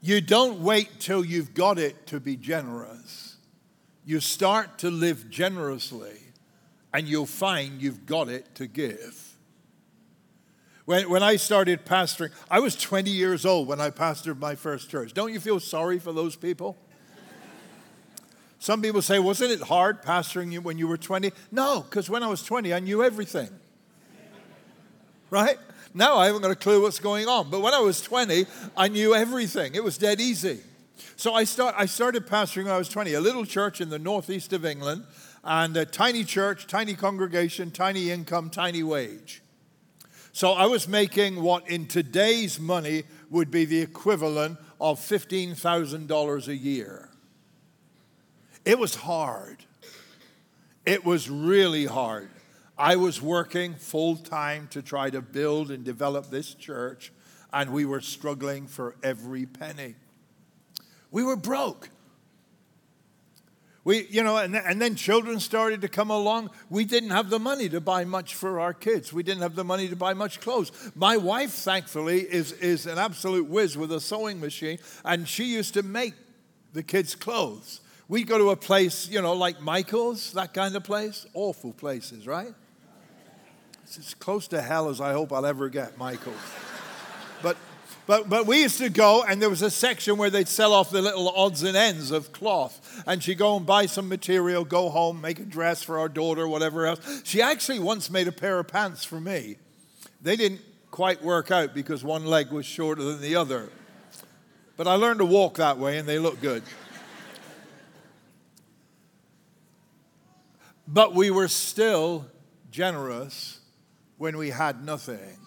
you 0.00 0.20
don't 0.20 0.60
wait 0.60 0.98
till 0.98 1.24
you've 1.24 1.54
got 1.54 1.78
it 1.78 2.06
to 2.08 2.18
be 2.18 2.36
generous. 2.36 3.36
You 4.04 4.18
start 4.18 4.78
to 4.78 4.90
live 4.90 5.30
generously, 5.30 6.18
and 6.92 7.06
you'll 7.06 7.24
find 7.24 7.80
you've 7.80 8.04
got 8.04 8.28
it 8.28 8.52
to 8.56 8.66
give. 8.66 9.36
When, 10.86 11.08
when 11.08 11.22
I 11.22 11.36
started 11.36 11.84
pastoring, 11.84 12.32
I 12.50 12.58
was 12.58 12.74
20 12.74 13.10
years 13.10 13.46
old 13.46 13.68
when 13.68 13.80
I 13.80 13.90
pastored 13.90 14.40
my 14.40 14.56
first 14.56 14.90
church. 14.90 15.14
Don't 15.14 15.32
you 15.32 15.38
feel 15.38 15.60
sorry 15.60 16.00
for 16.00 16.12
those 16.12 16.34
people? 16.34 16.76
Some 18.62 18.80
people 18.80 19.02
say, 19.02 19.18
wasn't 19.18 19.50
it 19.50 19.60
hard 19.60 20.04
pastoring 20.04 20.52
you 20.52 20.60
when 20.60 20.78
you 20.78 20.86
were 20.86 20.96
20? 20.96 21.32
No, 21.50 21.80
because 21.80 22.08
when 22.08 22.22
I 22.22 22.28
was 22.28 22.44
20, 22.44 22.72
I 22.72 22.78
knew 22.78 23.02
everything. 23.02 23.48
right? 25.30 25.56
Now 25.92 26.16
I 26.18 26.26
haven't 26.26 26.42
got 26.42 26.52
a 26.52 26.54
clue 26.54 26.80
what's 26.80 27.00
going 27.00 27.26
on. 27.26 27.50
But 27.50 27.60
when 27.60 27.74
I 27.74 27.80
was 27.80 28.00
20, 28.00 28.46
I 28.76 28.86
knew 28.86 29.16
everything. 29.16 29.74
It 29.74 29.82
was 29.82 29.98
dead 29.98 30.20
easy. 30.20 30.60
So 31.16 31.34
I, 31.34 31.42
start, 31.42 31.74
I 31.76 31.86
started 31.86 32.28
pastoring 32.28 32.66
when 32.66 32.72
I 32.72 32.78
was 32.78 32.88
20, 32.88 33.14
a 33.14 33.20
little 33.20 33.44
church 33.44 33.80
in 33.80 33.90
the 33.90 33.98
northeast 33.98 34.52
of 34.52 34.64
England, 34.64 35.06
and 35.42 35.76
a 35.76 35.84
tiny 35.84 36.22
church, 36.22 36.68
tiny 36.68 36.94
congregation, 36.94 37.72
tiny 37.72 38.12
income, 38.12 38.48
tiny 38.48 38.84
wage. 38.84 39.42
So 40.30 40.52
I 40.52 40.66
was 40.66 40.86
making 40.86 41.42
what 41.42 41.68
in 41.68 41.88
today's 41.88 42.60
money 42.60 43.02
would 43.28 43.50
be 43.50 43.64
the 43.64 43.80
equivalent 43.80 44.56
of 44.80 45.00
$15,000 45.00 46.46
a 46.46 46.56
year. 46.56 47.08
It 48.64 48.78
was 48.78 48.94
hard. 48.94 49.58
It 50.84 51.04
was 51.04 51.28
really 51.30 51.86
hard. 51.86 52.30
I 52.78 52.96
was 52.96 53.20
working 53.20 53.74
full 53.74 54.16
time 54.16 54.68
to 54.72 54.82
try 54.82 55.10
to 55.10 55.20
build 55.20 55.70
and 55.70 55.84
develop 55.84 56.30
this 56.30 56.54
church, 56.54 57.12
and 57.52 57.70
we 57.70 57.84
were 57.84 58.00
struggling 58.00 58.66
for 58.66 58.96
every 59.02 59.46
penny. 59.46 59.94
We 61.10 61.22
were 61.22 61.36
broke. 61.36 61.90
We, 63.84 64.06
you 64.06 64.22
know, 64.22 64.36
and, 64.36 64.56
and 64.56 64.80
then 64.80 64.94
children 64.94 65.40
started 65.40 65.80
to 65.80 65.88
come 65.88 66.10
along. 66.10 66.50
We 66.70 66.84
didn't 66.84 67.10
have 67.10 67.30
the 67.30 67.40
money 67.40 67.68
to 67.68 67.80
buy 67.80 68.04
much 68.04 68.34
for 68.34 68.60
our 68.60 68.72
kids. 68.72 69.12
We 69.12 69.24
didn't 69.24 69.42
have 69.42 69.56
the 69.56 69.64
money 69.64 69.88
to 69.88 69.96
buy 69.96 70.14
much 70.14 70.40
clothes. 70.40 70.70
My 70.94 71.16
wife, 71.16 71.50
thankfully, 71.50 72.20
is, 72.20 72.52
is 72.52 72.86
an 72.86 72.98
absolute 72.98 73.48
whiz 73.48 73.76
with 73.76 73.92
a 73.92 74.00
sewing 74.00 74.40
machine, 74.40 74.78
and 75.04 75.28
she 75.28 75.44
used 75.44 75.74
to 75.74 75.82
make 75.82 76.14
the 76.72 76.82
kids' 76.82 77.14
clothes. 77.14 77.80
We'd 78.12 78.26
go 78.26 78.36
to 78.36 78.50
a 78.50 78.56
place, 78.56 79.08
you 79.08 79.22
know, 79.22 79.32
like 79.32 79.62
Michael's, 79.62 80.32
that 80.34 80.52
kind 80.52 80.76
of 80.76 80.84
place. 80.84 81.24
Awful 81.32 81.72
places, 81.72 82.26
right? 82.26 82.52
It's 83.84 83.96
as 83.96 84.12
close 84.12 84.46
to 84.48 84.60
hell 84.60 84.90
as 84.90 85.00
I 85.00 85.14
hope 85.14 85.32
I'll 85.32 85.46
ever 85.46 85.70
get, 85.70 85.96
Michael's. 85.96 86.36
but 87.42 87.56
but, 88.06 88.28
but 88.28 88.46
we 88.46 88.60
used 88.60 88.76
to 88.80 88.90
go, 88.90 89.24
and 89.26 89.40
there 89.40 89.48
was 89.48 89.62
a 89.62 89.70
section 89.70 90.18
where 90.18 90.28
they'd 90.28 90.46
sell 90.46 90.74
off 90.74 90.90
the 90.90 91.00
little 91.00 91.30
odds 91.30 91.62
and 91.62 91.74
ends 91.74 92.10
of 92.10 92.32
cloth. 92.32 93.02
And 93.06 93.22
she'd 93.22 93.38
go 93.38 93.56
and 93.56 93.64
buy 93.64 93.86
some 93.86 94.10
material, 94.10 94.66
go 94.66 94.90
home, 94.90 95.22
make 95.22 95.40
a 95.40 95.44
dress 95.44 95.82
for 95.82 95.98
our 95.98 96.10
daughter, 96.10 96.46
whatever 96.46 96.84
else. 96.84 97.22
She 97.24 97.40
actually 97.40 97.78
once 97.78 98.10
made 98.10 98.28
a 98.28 98.32
pair 98.32 98.58
of 98.58 98.68
pants 98.68 99.04
for 99.04 99.22
me. 99.22 99.56
They 100.20 100.36
didn't 100.36 100.60
quite 100.90 101.22
work 101.22 101.50
out 101.50 101.72
because 101.72 102.04
one 102.04 102.26
leg 102.26 102.50
was 102.50 102.66
shorter 102.66 103.02
than 103.02 103.22
the 103.22 103.36
other. 103.36 103.70
But 104.76 104.86
I 104.86 104.96
learned 104.96 105.20
to 105.20 105.24
walk 105.24 105.54
that 105.54 105.78
way, 105.78 105.96
and 105.96 106.06
they 106.06 106.18
look 106.18 106.42
good. 106.42 106.62
But 110.92 111.14
we 111.14 111.30
were 111.30 111.48
still 111.48 112.26
generous 112.70 113.60
when 114.18 114.36
we 114.36 114.50
had 114.50 114.84
nothing. 114.84 115.38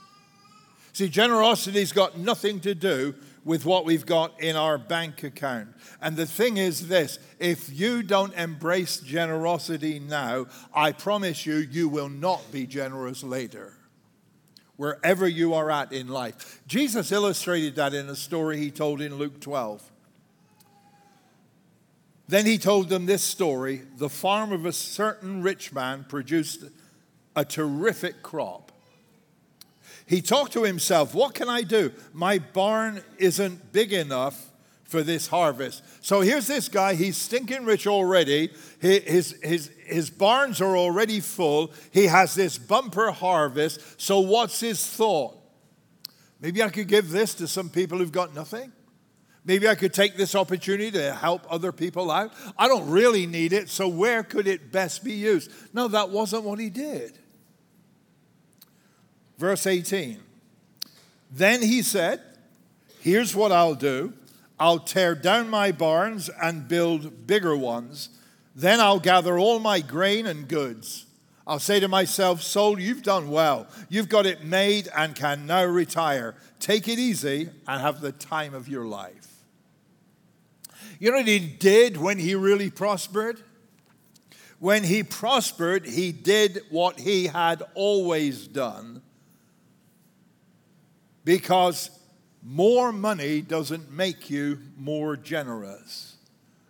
See, 0.91 1.07
generosity's 1.07 1.91
got 1.91 2.17
nothing 2.17 2.61
to 2.61 2.73
do 2.73 3.15
with 3.43 3.63
what 3.63 3.85
we've 3.85 4.05
got 4.05 4.41
in 4.41 4.55
our 4.55 4.77
bank 4.77 5.23
account. 5.23 5.69
And 6.01 6.17
the 6.17 6.25
thing 6.25 6.57
is 6.57 6.87
this 6.87 7.19
if 7.39 7.71
you 7.71 8.01
don't 8.01 8.33
embrace 8.33 8.99
generosity 8.99 9.99
now, 9.99 10.47
I 10.73 10.93
promise 10.93 11.45
you, 11.45 11.57
you 11.57 11.87
will 11.89 12.09
not 12.09 12.51
be 12.51 12.65
generous 12.65 13.23
later, 13.23 13.73
wherever 14.77 15.27
you 15.27 15.53
are 15.53 15.69
at 15.69 15.93
in 15.93 16.07
life. 16.07 16.61
Jesus 16.65 17.11
illustrated 17.11 17.75
that 17.75 17.93
in 17.93 18.09
a 18.09 18.15
story 18.15 18.57
he 18.57 18.71
told 18.71 18.99
in 18.99 19.15
Luke 19.15 19.39
12. 19.39 19.91
Then 22.27 22.45
he 22.45 22.57
told 22.57 22.89
them 22.89 23.05
this 23.05 23.23
story 23.23 23.83
the 23.97 24.09
farm 24.09 24.51
of 24.51 24.65
a 24.65 24.73
certain 24.73 25.41
rich 25.41 25.71
man 25.71 26.05
produced 26.07 26.63
a 27.35 27.45
terrific 27.45 28.23
crop. 28.23 28.71
He 30.07 30.21
talked 30.21 30.53
to 30.53 30.63
himself, 30.63 31.13
What 31.13 31.33
can 31.33 31.49
I 31.49 31.61
do? 31.61 31.91
My 32.13 32.39
barn 32.39 33.03
isn't 33.17 33.71
big 33.71 33.93
enough 33.93 34.51
for 34.83 35.01
this 35.01 35.27
harvest. 35.27 35.83
So 36.05 36.21
here's 36.21 36.47
this 36.47 36.69
guy, 36.69 36.93
he's 36.93 37.17
stinking 37.17 37.65
rich 37.65 37.87
already. 37.87 38.51
His, 38.79 39.35
his, 39.41 39.71
his 39.85 40.09
barns 40.09 40.61
are 40.61 40.77
already 40.77 41.19
full. 41.19 41.71
He 41.91 42.05
has 42.05 42.35
this 42.35 42.57
bumper 42.57 43.11
harvest. 43.11 43.99
So 43.99 44.19
what's 44.19 44.59
his 44.59 44.85
thought? 44.85 45.37
Maybe 46.39 46.61
I 46.61 46.69
could 46.69 46.87
give 46.87 47.09
this 47.09 47.33
to 47.35 47.47
some 47.47 47.69
people 47.69 47.97
who've 47.97 48.11
got 48.11 48.35
nothing. 48.35 48.71
Maybe 49.45 49.69
I 49.69 49.75
could 49.75 49.93
take 49.93 50.17
this 50.17 50.33
opportunity 50.33 50.89
to 50.91 51.13
help 51.13 51.45
other 51.49 51.71
people 51.71 52.09
out. 52.09 52.33
I 52.57 52.67
don't 52.67 52.89
really 52.89 53.27
need 53.27 53.53
it, 53.53 53.69
so 53.69 53.87
where 53.87 54.23
could 54.23 54.47
it 54.47 54.71
best 54.71 55.03
be 55.03 55.13
used? 55.13 55.51
No, 55.73 55.87
that 55.87 56.09
wasn't 56.09 56.43
what 56.43 56.59
he 56.59 56.69
did. 56.71 57.19
Verse 59.37 59.67
18. 59.67 60.19
Then 61.29 61.61
he 61.61 61.81
said, 61.81 62.21
Here's 63.01 63.35
what 63.35 63.51
I'll 63.51 63.75
do 63.75 64.13
I'll 64.59 64.79
tear 64.79 65.13
down 65.13 65.49
my 65.49 65.71
barns 65.71 66.29
and 66.41 66.67
build 66.67 67.27
bigger 67.27 67.55
ones. 67.55 68.09
Then 68.55 68.79
I'll 68.79 68.99
gather 68.99 69.37
all 69.37 69.59
my 69.59 69.81
grain 69.81 70.25
and 70.25 70.47
goods. 70.47 71.05
I'll 71.45 71.59
say 71.59 71.79
to 71.79 71.87
myself, 71.87 72.41
Soul, 72.41 72.79
you've 72.79 73.03
done 73.03 73.29
well. 73.29 73.67
You've 73.89 74.09
got 74.09 74.25
it 74.25 74.43
made 74.43 74.87
and 74.95 75.13
can 75.13 75.45
now 75.45 75.65
retire. 75.65 76.33
Take 76.59 76.87
it 76.87 76.97
easy 76.97 77.49
and 77.67 77.81
have 77.81 78.01
the 78.01 78.11
time 78.11 78.55
of 78.55 78.67
your 78.67 78.85
life. 78.85 79.34
You 80.99 81.11
know 81.11 81.17
what 81.17 81.27
he 81.27 81.39
did 81.39 81.97
when 81.97 82.19
he 82.19 82.35
really 82.35 82.69
prospered? 82.69 83.41
When 84.59 84.83
he 84.83 85.03
prospered, 85.03 85.85
he 85.85 86.11
did 86.11 86.61
what 86.69 86.99
he 86.99 87.27
had 87.27 87.61
always 87.73 88.47
done 88.47 89.01
because 91.25 91.89
more 92.41 92.91
money 92.91 93.41
doesn't 93.41 93.91
make 93.91 94.29
you 94.29 94.59
more 94.77 95.17
generous. 95.17 96.15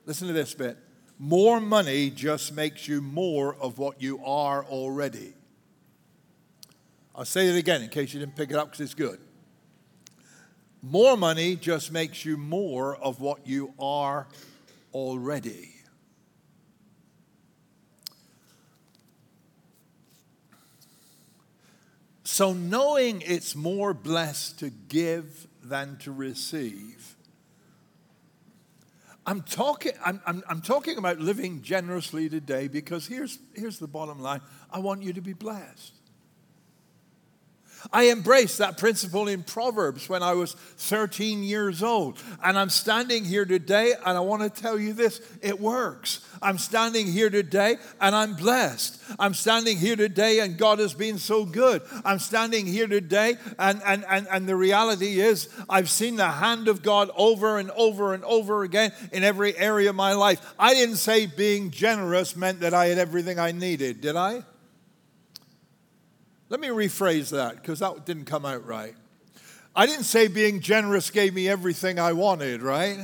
Listen 0.06 0.28
to 0.28 0.34
this 0.34 0.54
bit. 0.54 0.78
More 1.20 1.62
money 1.62 2.10
just 2.10 2.54
makes 2.54 2.88
you 2.88 3.02
more 3.02 3.56
of 3.56 3.78
what 3.78 4.02
you 4.02 4.24
are 4.26 4.66
already. 4.66 5.34
I'll 7.14 7.26
say 7.26 7.48
it 7.48 7.56
again 7.56 7.82
in 7.82 7.90
case 7.90 8.14
you 8.14 8.20
didn't 8.20 8.36
pick 8.36 8.50
it 8.52 8.56
up 8.56 8.68
because 8.68 8.82
it's 8.82 8.94
good. 8.94 9.20
More 10.88 11.18
money 11.18 11.56
just 11.56 11.92
makes 11.92 12.26
you 12.26 12.38
more 12.38 12.96
of 12.96 13.20
what 13.20 13.48
you 13.48 13.74
are 13.80 14.28
already. 14.94 15.72
So, 22.24 22.54
knowing 22.54 23.24
it's 23.26 23.56
more 23.56 23.96
blessed 23.96 24.60
to 24.60 24.70
give 24.70 25.48
than 25.64 25.98
to 26.00 26.12
receive, 26.12 27.16
I'm 29.26 29.42
talking, 29.42 29.94
I'm, 30.06 30.22
I'm, 30.28 30.44
I'm, 30.48 30.62
talking 30.62 31.00
about 31.00 31.18
living 31.18 31.64
generously 31.64 32.30
today 32.30 32.68
because 32.68 33.08
here's, 33.08 33.40
here's 33.56 33.80
the 33.80 33.88
bottom 33.88 34.20
line 34.20 34.42
I 34.70 34.78
want 34.78 35.02
you 35.02 35.14
to 35.14 35.22
be 35.22 35.34
blessed. 35.34 35.95
I 37.92 38.10
embraced 38.10 38.58
that 38.58 38.78
principle 38.78 39.28
in 39.28 39.44
Proverbs 39.44 40.10
when 40.10 40.24
I 40.24 40.34
was 40.34 40.54
13 40.54 41.44
years 41.44 41.84
old. 41.84 42.22
And 42.44 42.58
I'm 42.58 42.70
standing 42.70 43.26
here 43.26 43.46
today 43.46 43.94
and 43.94 44.18
I 44.18 44.22
want 44.22 44.42
to 44.44 44.62
tell 44.62 44.80
you 44.80 44.94
this 44.94 45.22
it 45.42 45.60
works. 45.60 46.26
I'm 46.42 46.58
standing 46.58 47.08
here 47.08 47.30
today 47.30 47.78
and 48.02 48.16
I'm 48.16 48.36
blessed. 48.36 49.02
I'm 49.20 49.34
standing 49.34 49.78
here 49.78 49.96
today 49.96 50.40
and 50.40 50.58
God 50.58 50.80
has 50.80 50.94
been 50.94 51.18
so 51.18 51.46
good. 51.46 51.82
I'm 52.04 52.20
standing 52.20 52.66
here 52.66 52.88
today 52.88 53.36
and, 53.58 53.82
and, 53.86 54.06
and, 54.10 54.28
and 54.30 54.48
the 54.48 54.56
reality 54.56 55.20
is 55.20 55.50
I've 55.70 55.90
seen 55.90 56.16
the 56.16 56.30
hand 56.30 56.68
of 56.68 56.84
God 56.84 57.10
over 57.16 57.58
and 57.58 57.72
over 57.72 58.14
and 58.14 58.24
over 58.26 58.64
again 58.64 58.92
in 59.12 59.24
every 59.24 59.58
area 59.58 59.90
of 59.90 59.96
my 59.96 60.14
life. 60.14 60.54
I 60.60 60.74
didn't 60.74 60.98
say 60.98 61.26
being 61.26 61.72
generous 61.72 62.36
meant 62.36 62.62
that 62.62 62.74
I 62.74 62.88
had 62.88 62.98
everything 62.98 63.40
I 63.40 63.52
needed, 63.52 64.02
did 64.02 64.16
I? 64.16 64.44
Let 66.50 66.60
me 66.60 66.68
rephrase 66.68 67.32
that 67.32 67.56
because 67.56 67.80
that 67.80 68.06
didn't 68.06 68.26
come 68.26 68.46
out 68.46 68.66
right. 68.66 68.96
I 69.76 69.86
didn't 69.86 70.06
say 70.06 70.28
being 70.28 70.62
generous 70.62 71.10
gave 71.10 71.34
me 71.34 71.50
everything 71.50 72.00
I 72.00 72.14
wanted, 72.14 72.62
right? 72.62 72.98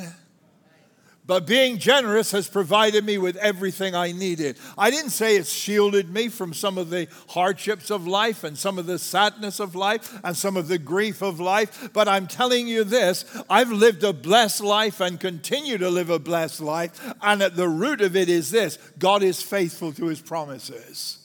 But 1.26 1.46
being 1.46 1.78
generous 1.78 2.32
has 2.32 2.48
provided 2.48 3.06
me 3.06 3.18
with 3.18 3.36
everything 3.38 3.96
I 3.96 4.12
needed. 4.12 4.58
I 4.78 4.92
didn't 4.92 5.12
say 5.12 5.38
it's 5.38 5.52
shielded 5.52 6.10
me 6.10 6.30
from 6.30 6.54
some 6.54 6.78
of 6.78 6.90
the 6.90 7.08
hardships 7.30 7.90
of 7.90 8.08
life 8.08 8.44
and 8.44 8.58
some 8.58 8.78
of 8.80 8.86
the 8.86 9.00
sadness 9.00 9.60
of 9.60 9.76
life 9.76 10.20
and 10.24 10.36
some 10.36 10.58
of 10.58 10.68
the 10.68 10.80
grief 10.80 11.22
of 11.22 11.40
life, 11.40 11.90
but 11.94 12.08
I'm 12.08 12.28
telling 12.28 12.68
you 12.68 12.84
this 12.84 13.24
I've 13.50 13.72
lived 13.72 14.04
a 14.04 14.14
blessed 14.14 14.62
life 14.62 15.00
and 15.00 15.20
continue 15.20 15.78
to 15.78 15.90
live 15.90 16.10
a 16.10 16.20
blessed 16.20 16.60
life. 16.60 17.14
And 17.22 17.42
at 17.42 17.56
the 17.56 17.70
root 17.70 18.02
of 18.02 18.16
it 18.16 18.28
is 18.28 18.52
this 18.52 18.78
God 19.00 19.24
is 19.24 19.42
faithful 19.42 19.94
to 19.94 20.08
his 20.08 20.22
promises. 20.22 21.21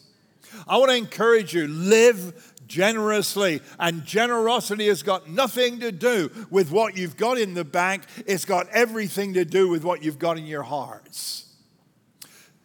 I 0.66 0.78
want 0.78 0.90
to 0.90 0.96
encourage 0.96 1.54
you 1.54 1.66
live 1.68 2.54
generously. 2.66 3.60
And 3.78 4.04
generosity 4.04 4.88
has 4.88 5.02
got 5.02 5.28
nothing 5.28 5.80
to 5.80 5.92
do 5.92 6.30
with 6.50 6.70
what 6.70 6.96
you've 6.96 7.16
got 7.16 7.38
in 7.38 7.54
the 7.54 7.64
bank, 7.64 8.02
it's 8.26 8.44
got 8.44 8.68
everything 8.70 9.34
to 9.34 9.44
do 9.44 9.68
with 9.68 9.84
what 9.84 10.02
you've 10.02 10.18
got 10.18 10.38
in 10.38 10.46
your 10.46 10.62
hearts. 10.62 11.44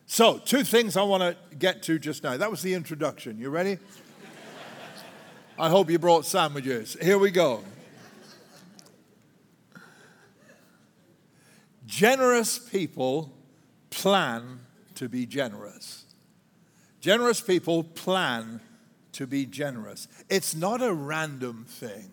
So, 0.06 0.38
two 0.40 0.64
things 0.64 0.98
I 0.98 1.04
want 1.04 1.24
to 1.24 1.56
get 1.56 1.84
to 1.84 1.98
just 1.98 2.24
now. 2.24 2.36
That 2.36 2.52
was 2.52 2.62
the 2.62 2.74
introduction. 2.74 3.38
You 3.38 3.50
ready? 3.50 3.78
I 5.58 5.70
hope 5.70 5.90
you 5.90 6.00
brought 6.00 6.26
sandwiches. 6.26 6.98
Here 7.02 7.18
we 7.18 7.32
go. 7.32 7.64
Generous 11.86 12.58
people 12.58 13.32
plan 13.90 14.60
to 14.96 15.08
be 15.08 15.26
generous. 15.26 16.06
Generous 17.02 17.42
people 17.42 17.84
plan 17.84 18.62
to 19.14 19.26
be 19.28 19.46
generous. 19.46 20.08
It's 20.30 20.56
not 20.56 20.82
a 20.84 20.94
random 20.94 21.66
thing. 21.68 22.12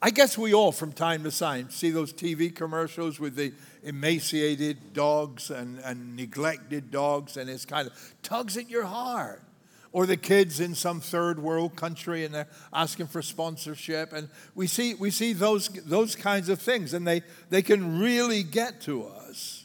I 0.00 0.10
guess 0.10 0.38
we 0.38 0.54
all, 0.54 0.72
from 0.72 0.92
time 0.92 1.24
to 1.24 1.36
time, 1.36 1.68
see 1.70 1.90
those 1.90 2.12
TV 2.12 2.54
commercials 2.54 3.20
with 3.20 3.34
the 3.34 3.52
emaciated 3.82 4.92
dogs 4.92 5.50
and, 5.50 5.78
and 5.80 6.16
neglected 6.16 6.90
dogs, 6.90 7.36
and 7.36 7.50
it's 7.50 7.64
kind 7.64 7.88
of 7.88 8.14
tugs 8.22 8.56
at 8.56 8.70
your 8.70 8.84
heart. 8.84 9.42
Or 9.90 10.06
the 10.06 10.16
kids 10.16 10.58
in 10.58 10.74
some 10.74 11.00
third 11.00 11.38
world 11.38 11.76
country 11.76 12.24
and 12.24 12.34
they're 12.34 12.48
asking 12.72 13.08
for 13.08 13.20
sponsorship. 13.20 14.14
And 14.14 14.30
we 14.54 14.66
see, 14.66 14.94
we 14.94 15.10
see 15.10 15.34
those, 15.34 15.68
those 15.68 16.16
kinds 16.16 16.48
of 16.48 16.62
things, 16.62 16.94
and 16.94 17.06
they, 17.06 17.20
they 17.50 17.60
can 17.60 17.98
really 17.98 18.42
get 18.42 18.80
to 18.82 19.04
us. 19.04 19.61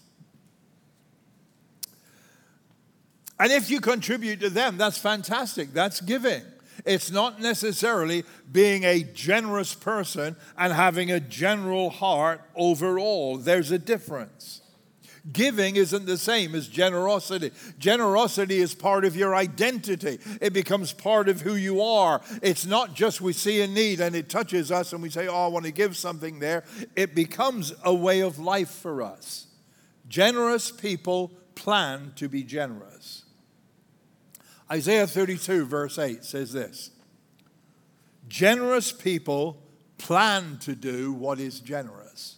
And 3.39 3.51
if 3.51 3.69
you 3.69 3.81
contribute 3.81 4.39
to 4.39 4.49
them, 4.49 4.77
that's 4.77 4.97
fantastic. 4.97 5.73
That's 5.73 6.01
giving. 6.01 6.41
It's 6.85 7.11
not 7.11 7.41
necessarily 7.41 8.23
being 8.51 8.83
a 8.83 9.03
generous 9.03 9.73
person 9.73 10.35
and 10.57 10.73
having 10.73 11.11
a 11.11 11.19
general 11.19 11.89
heart 11.89 12.41
overall. 12.55 13.37
There's 13.37 13.71
a 13.71 13.79
difference. 13.79 14.61
Giving 15.31 15.75
isn't 15.75 16.05
the 16.05 16.17
same 16.17 16.55
as 16.55 16.67
generosity. 16.67 17.51
Generosity 17.77 18.59
is 18.59 18.73
part 18.73 19.03
of 19.03 19.15
your 19.15 19.35
identity, 19.35 20.19
it 20.39 20.53
becomes 20.53 20.93
part 20.93 21.27
of 21.27 21.41
who 21.41 21.55
you 21.55 21.81
are. 21.81 22.21
It's 22.41 22.65
not 22.65 22.93
just 22.93 23.19
we 23.19 23.33
see 23.33 23.61
a 23.61 23.67
need 23.67 23.99
and 23.99 24.15
it 24.15 24.29
touches 24.29 24.71
us 24.71 24.93
and 24.93 25.01
we 25.01 25.09
say, 25.09 25.27
Oh, 25.27 25.45
I 25.45 25.47
want 25.47 25.65
to 25.65 25.71
give 25.71 25.97
something 25.97 26.39
there. 26.39 26.63
It 26.95 27.13
becomes 27.13 27.73
a 27.83 27.93
way 27.93 28.21
of 28.21 28.39
life 28.39 28.69
for 28.69 29.01
us. 29.01 29.47
Generous 30.07 30.71
people 30.71 31.31
plan 31.55 32.13
to 32.15 32.29
be 32.29 32.43
generous. 32.43 33.25
Isaiah 34.69 35.07
32, 35.07 35.65
verse 35.65 35.97
8 35.97 36.23
says 36.23 36.51
this 36.51 36.91
Generous 38.27 38.91
people 38.91 39.61
plan 39.97 40.57
to 40.59 40.75
do 40.75 41.13
what 41.13 41.39
is 41.39 41.59
generous, 41.59 42.37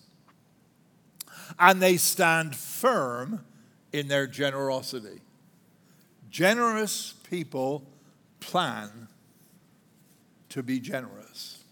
and 1.58 1.82
they 1.82 1.98
stand 1.98 2.56
firm 2.56 3.44
in 3.92 4.08
their 4.08 4.28
generosity. 4.28 5.22
Generous 6.30 7.16
people 7.30 7.90
plan 8.40 9.08
to 10.50 10.62
be 10.62 10.80
generous. 10.80 11.64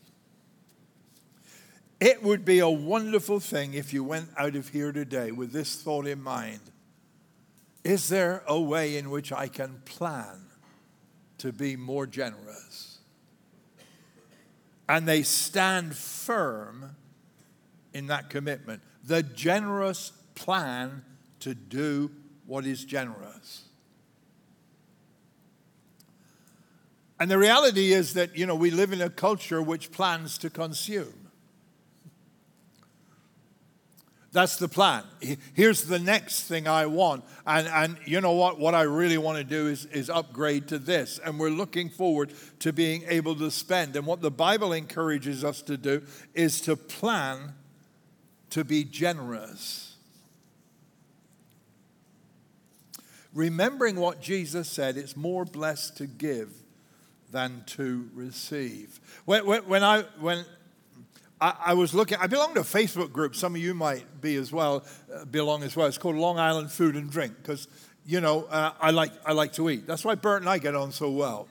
It 1.99 2.21
would 2.23 2.45
be 2.45 2.59
a 2.59 2.69
wonderful 2.69 3.39
thing 3.39 3.73
if 3.73 3.93
you 3.93 4.03
went 4.03 4.29
out 4.37 4.55
of 4.55 4.69
here 4.69 4.91
today 4.91 5.31
with 5.31 5.51
this 5.51 5.81
thought 5.81 6.05
in 6.07 6.21
mind 6.21 6.59
Is 7.83 8.09
there 8.09 8.43
a 8.47 8.59
way 8.59 8.97
in 8.97 9.09
which 9.09 9.31
I 9.31 9.47
can 9.47 9.81
plan 9.85 10.46
to 11.39 11.51
be 11.51 11.75
more 11.75 12.07
generous. 12.07 12.99
And 14.89 15.07
they 15.07 15.23
stand 15.23 15.95
firm 15.95 16.95
in 17.93 18.07
that 18.07 18.29
commitment. 18.29 18.81
The 19.03 19.23
generous 19.23 20.11
plan 20.35 21.03
to 21.41 21.53
do 21.53 22.11
what 22.45 22.65
is 22.65 22.83
generous. 22.85 23.63
And 27.19 27.31
the 27.31 27.37
reality 27.37 27.93
is 27.93 28.13
that, 28.13 28.37
you 28.37 28.45
know, 28.45 28.55
we 28.55 28.69
live 28.69 28.93
in 28.93 29.01
a 29.01 29.09
culture 29.09 29.61
which 29.61 29.91
plans 29.91 30.37
to 30.39 30.49
consume. 30.49 31.26
That's 34.37 34.57
the 34.57 34.67
plan. 34.67 35.01
Here's 35.55 35.85
the 35.85 35.97
next 35.97 36.43
thing 36.43 36.67
I 36.67 36.85
want. 36.85 37.23
And, 37.47 37.67
and 37.67 37.97
you 38.05 38.21
know 38.21 38.33
what? 38.33 38.59
What 38.59 38.75
I 38.75 38.83
really 38.83 39.17
want 39.17 39.39
to 39.39 39.43
do 39.43 39.65
is, 39.65 39.85
is 39.85 40.11
upgrade 40.11 40.67
to 40.67 40.77
this. 40.77 41.19
And 41.25 41.39
we're 41.39 41.49
looking 41.49 41.89
forward 41.89 42.31
to 42.59 42.71
being 42.71 43.01
able 43.07 43.33
to 43.37 43.49
spend. 43.49 43.95
And 43.95 44.05
what 44.05 44.21
the 44.21 44.29
Bible 44.29 44.73
encourages 44.73 45.43
us 45.43 45.63
to 45.63 45.75
do 45.75 46.03
is 46.35 46.61
to 46.61 46.75
plan 46.75 47.55
to 48.51 48.63
be 48.63 48.83
generous. 48.83 49.95
Remembering 53.33 53.95
what 53.95 54.21
Jesus 54.21 54.69
said, 54.69 54.97
it's 54.97 55.17
more 55.17 55.45
blessed 55.45 55.97
to 55.97 56.05
give 56.05 56.53
than 57.31 57.63
to 57.69 58.07
receive. 58.13 58.99
When, 59.25 59.47
when, 59.47 59.67
when 59.67 59.83
I, 59.83 60.03
when 60.19 60.45
I, 61.39 61.55
I, 61.67 61.73
was 61.73 61.93
looking, 61.93 62.17
I 62.19 62.27
belong 62.27 62.53
to 62.55 62.61
a 62.61 62.63
Facebook 62.63 63.11
group. 63.11 63.35
Some 63.35 63.55
of 63.55 63.61
you 63.61 63.73
might 63.73 64.21
be 64.21 64.35
as 64.35 64.51
well, 64.51 64.83
uh, 65.13 65.25
belong 65.25 65.63
as 65.63 65.75
well. 65.75 65.87
It's 65.87 65.97
called 65.97 66.15
Long 66.15 66.39
Island 66.39 66.71
Food 66.71 66.95
and 66.95 67.09
Drink 67.09 67.35
because, 67.41 67.67
you 68.05 68.21
know, 68.21 68.45
uh, 68.45 68.71
I, 68.79 68.91
like, 68.91 69.11
I 69.25 69.33
like 69.33 69.53
to 69.53 69.69
eat. 69.69 69.85
That's 69.85 70.03
why 70.03 70.15
Bert 70.15 70.41
and 70.41 70.49
I 70.49 70.57
get 70.57 70.75
on 70.75 70.91
so 70.91 71.11
well. 71.11 71.47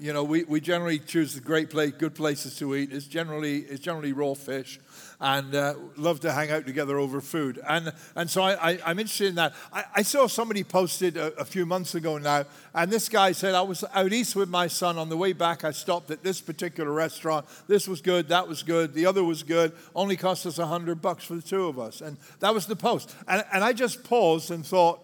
You 0.00 0.12
know, 0.12 0.22
we, 0.22 0.44
we 0.44 0.60
generally 0.60 1.00
choose 1.00 1.34
the 1.34 1.40
great 1.40 1.70
place, 1.70 1.92
good 1.98 2.14
places 2.14 2.56
to 2.58 2.76
eat. 2.76 2.92
It's 2.92 3.06
generally, 3.06 3.58
it's 3.58 3.80
generally 3.80 4.12
raw 4.12 4.34
fish 4.34 4.78
and 5.20 5.52
uh, 5.52 5.74
love 5.96 6.20
to 6.20 6.30
hang 6.30 6.52
out 6.52 6.66
together 6.66 6.98
over 6.98 7.20
food. 7.20 7.58
And, 7.68 7.92
and 8.14 8.30
so 8.30 8.42
I, 8.42 8.78
I 8.84 8.90
am 8.92 9.00
interested 9.00 9.28
in 9.28 9.34
that. 9.34 9.54
I, 9.72 9.84
I 9.96 10.02
saw 10.02 10.28
somebody 10.28 10.62
posted 10.62 11.16
a, 11.16 11.34
a, 11.40 11.44
few 11.44 11.66
months 11.66 11.96
ago 11.96 12.16
now, 12.18 12.44
and 12.74 12.92
this 12.92 13.08
guy 13.08 13.32
said, 13.32 13.56
I 13.56 13.62
was 13.62 13.84
out 13.92 14.12
east 14.12 14.36
with 14.36 14.48
my 14.48 14.68
son. 14.68 14.98
On 14.98 15.08
the 15.08 15.16
way 15.16 15.32
back, 15.32 15.64
I 15.64 15.72
stopped 15.72 16.12
at 16.12 16.22
this 16.22 16.40
particular 16.40 16.92
restaurant. 16.92 17.46
This 17.66 17.88
was 17.88 18.00
good, 18.00 18.28
that 18.28 18.46
was 18.46 18.62
good, 18.62 18.94
the 18.94 19.06
other 19.06 19.24
was 19.24 19.42
good, 19.42 19.72
only 19.96 20.16
cost 20.16 20.46
us 20.46 20.58
a 20.58 20.62
100 20.62 21.02
bucks 21.02 21.24
for 21.24 21.34
the 21.34 21.42
two 21.42 21.66
of 21.66 21.80
us. 21.80 22.00
And 22.00 22.18
that 22.38 22.54
was 22.54 22.66
the 22.66 22.76
post. 22.76 23.12
And, 23.26 23.44
and 23.52 23.64
I 23.64 23.72
just 23.72 24.04
paused 24.04 24.52
and 24.52 24.64
thought, 24.64 25.00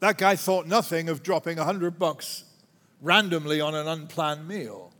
that 0.00 0.18
guy 0.18 0.34
thought 0.34 0.66
nothing 0.66 1.08
of 1.08 1.22
dropping 1.22 1.58
a 1.58 1.64
100 1.64 1.98
bucks 1.98 2.42
randomly 3.00 3.60
on 3.60 3.74
an 3.74 3.86
unplanned 3.86 4.46
meal. 4.46 4.94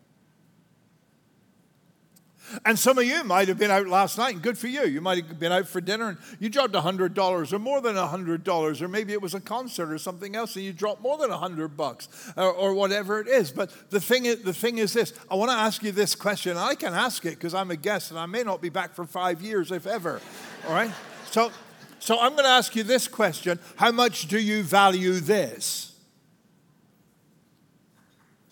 And 2.64 2.78
some 2.78 2.98
of 2.98 3.04
you 3.04 3.24
might 3.24 3.48
have 3.48 3.58
been 3.58 3.70
out 3.70 3.86
last 3.86 4.18
night, 4.18 4.34
and 4.34 4.42
good 4.42 4.58
for 4.58 4.68
you. 4.68 4.82
You 4.82 5.00
might 5.00 5.24
have 5.24 5.38
been 5.38 5.52
out 5.52 5.66
for 5.66 5.80
dinner 5.80 6.08
and 6.08 6.18
you 6.38 6.48
dropped 6.48 6.74
$100 6.74 7.52
or 7.52 7.58
more 7.58 7.80
than 7.80 7.96
$100, 7.96 8.82
or 8.82 8.88
maybe 8.88 9.12
it 9.12 9.22
was 9.22 9.34
a 9.34 9.40
concert 9.40 9.90
or 9.90 9.98
something 9.98 10.36
else 10.36 10.54
and 10.56 10.64
you 10.64 10.72
dropped 10.72 11.00
more 11.00 11.16
than 11.16 11.30
100 11.30 11.76
bucks 11.76 12.32
or, 12.36 12.52
or 12.52 12.74
whatever 12.74 13.20
it 13.20 13.28
is. 13.28 13.50
But 13.50 13.90
the 13.90 14.00
thing, 14.00 14.24
the 14.24 14.52
thing 14.52 14.78
is 14.78 14.92
this 14.92 15.12
I 15.30 15.34
want 15.36 15.50
to 15.50 15.56
ask 15.56 15.82
you 15.82 15.92
this 15.92 16.14
question. 16.14 16.56
I 16.56 16.74
can 16.74 16.92
ask 16.92 17.24
it 17.24 17.30
because 17.30 17.54
I'm 17.54 17.70
a 17.70 17.76
guest 17.76 18.10
and 18.10 18.20
I 18.20 18.26
may 18.26 18.42
not 18.42 18.60
be 18.60 18.68
back 18.68 18.94
for 18.94 19.06
five 19.06 19.40
years, 19.42 19.72
if 19.72 19.86
ever. 19.86 20.20
All 20.68 20.74
right? 20.74 20.92
So, 21.30 21.50
so 21.98 22.20
I'm 22.20 22.32
going 22.32 22.44
to 22.44 22.50
ask 22.50 22.76
you 22.76 22.82
this 22.82 23.08
question 23.08 23.58
How 23.76 23.90
much 23.90 24.28
do 24.28 24.38
you 24.38 24.62
value 24.62 25.14
this? 25.14 25.93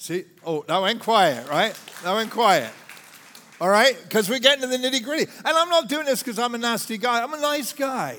See, 0.02 0.24
oh, 0.44 0.64
that 0.66 0.82
went 0.82 0.98
quiet, 0.98 1.48
right? 1.48 1.78
That 2.02 2.12
went 2.12 2.32
quiet. 2.32 2.72
All 3.60 3.68
right? 3.68 3.96
Because 4.02 4.28
we're 4.28 4.40
getting 4.40 4.62
to 4.62 4.66
the 4.66 4.76
nitty 4.76 5.04
gritty. 5.04 5.30
And 5.44 5.56
I'm 5.56 5.68
not 5.68 5.88
doing 5.88 6.06
this 6.06 6.24
because 6.24 6.40
I'm 6.40 6.56
a 6.56 6.58
nasty 6.58 6.98
guy. 6.98 7.22
I'm 7.22 7.32
a 7.32 7.40
nice 7.40 7.72
guy. 7.72 8.16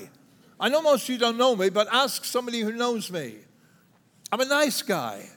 I 0.58 0.70
know 0.70 0.80
most 0.80 1.02
of 1.02 1.10
you 1.10 1.18
don't 1.18 1.36
know 1.36 1.54
me, 1.54 1.68
but 1.68 1.86
ask 1.92 2.24
somebody 2.24 2.60
who 2.60 2.72
knows 2.72 3.12
me. 3.12 3.34
I'm 4.32 4.40
a 4.40 4.46
nice 4.46 4.80
guy. 4.80 5.28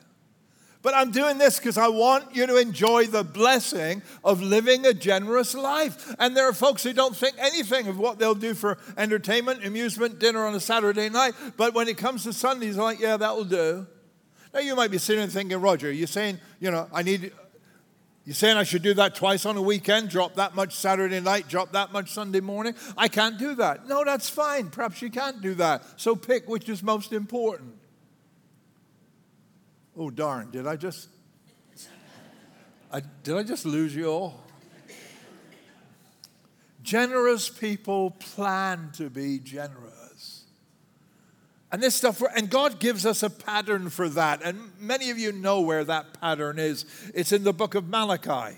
But 0.81 0.93
I'm 0.93 1.11
doing 1.11 1.37
this 1.37 1.59
because 1.59 1.77
I 1.77 1.89
want 1.89 2.33
you 2.33 2.47
to 2.47 2.55
enjoy 2.55 3.07
the 3.07 3.25
blessing 3.25 4.01
of 4.23 4.41
living 4.41 4.85
a 4.85 4.93
generous 4.93 5.53
life. 5.53 6.15
And 6.17 6.37
there 6.37 6.47
are 6.47 6.53
folks 6.53 6.81
who 6.81 6.93
don't 6.93 7.13
think 7.13 7.35
anything 7.39 7.89
of 7.89 7.99
what 7.99 8.19
they'll 8.19 8.33
do 8.33 8.53
for 8.53 8.77
entertainment, 8.97 9.65
amusement, 9.65 10.17
dinner 10.17 10.45
on 10.45 10.55
a 10.55 10.61
Saturday 10.61 11.09
night. 11.09 11.33
But 11.57 11.73
when 11.73 11.89
it 11.89 11.97
comes 11.97 12.23
to 12.23 12.31
Sundays, 12.31 12.77
like, 12.77 13.01
yeah, 13.01 13.17
that 13.17 13.35
will 13.35 13.43
do. 13.43 13.85
Now, 14.53 14.59
you 14.59 14.75
might 14.75 14.91
be 14.91 14.97
sitting 14.97 15.23
and 15.23 15.31
thinking, 15.31 15.59
Roger, 15.59 15.91
you're 15.91 16.07
saying, 16.07 16.39
you 16.59 16.71
know, 16.71 16.87
I 16.93 17.03
need, 17.03 17.31
you're 18.25 18.35
saying 18.35 18.57
I 18.57 18.63
should 18.63 18.81
do 18.81 18.93
that 18.95 19.15
twice 19.15 19.45
on 19.45 19.55
a 19.55 19.61
weekend, 19.61 20.09
drop 20.09 20.35
that 20.35 20.55
much 20.55 20.75
Saturday 20.75 21.19
night, 21.19 21.47
drop 21.47 21.71
that 21.71 21.91
much 21.93 22.11
Sunday 22.11 22.41
morning? 22.41 22.75
I 22.97 23.07
can't 23.07 23.37
do 23.37 23.55
that. 23.55 23.87
No, 23.87 24.03
that's 24.03 24.29
fine. 24.29 24.69
Perhaps 24.69 25.01
you 25.01 25.09
can't 25.09 25.41
do 25.41 25.53
that. 25.55 25.83
So 25.95 26.15
pick 26.15 26.47
which 26.47 26.67
is 26.67 26.83
most 26.83 27.13
important. 27.13 27.75
Oh, 29.95 30.09
darn, 30.09 30.51
did 30.51 30.67
I 30.67 30.75
just. 30.75 31.09
I, 32.91 33.01
did 33.23 33.35
I 33.35 33.43
just 33.43 33.65
lose 33.65 33.95
you 33.95 34.07
all? 34.07 34.43
Generous 36.83 37.49
people 37.49 38.11
plan 38.11 38.91
to 38.93 39.09
be 39.09 39.39
generous. 39.39 39.86
And 41.71 41.83
this 41.83 41.95
stuff, 41.95 42.21
and 42.35 42.49
God 42.49 42.79
gives 42.79 43.05
us 43.05 43.23
a 43.23 43.29
pattern 43.29 43.89
for 43.89 44.07
that. 44.09 44.41
And 44.41 44.71
many 44.79 45.09
of 45.09 45.17
you 45.17 45.31
know 45.31 45.61
where 45.61 45.83
that 45.83 46.19
pattern 46.19 46.59
is. 46.59 46.85
It's 47.13 47.33
in 47.33 47.43
the 47.43 47.53
book 47.53 47.75
of 47.75 47.89
Malachi. 47.89 48.57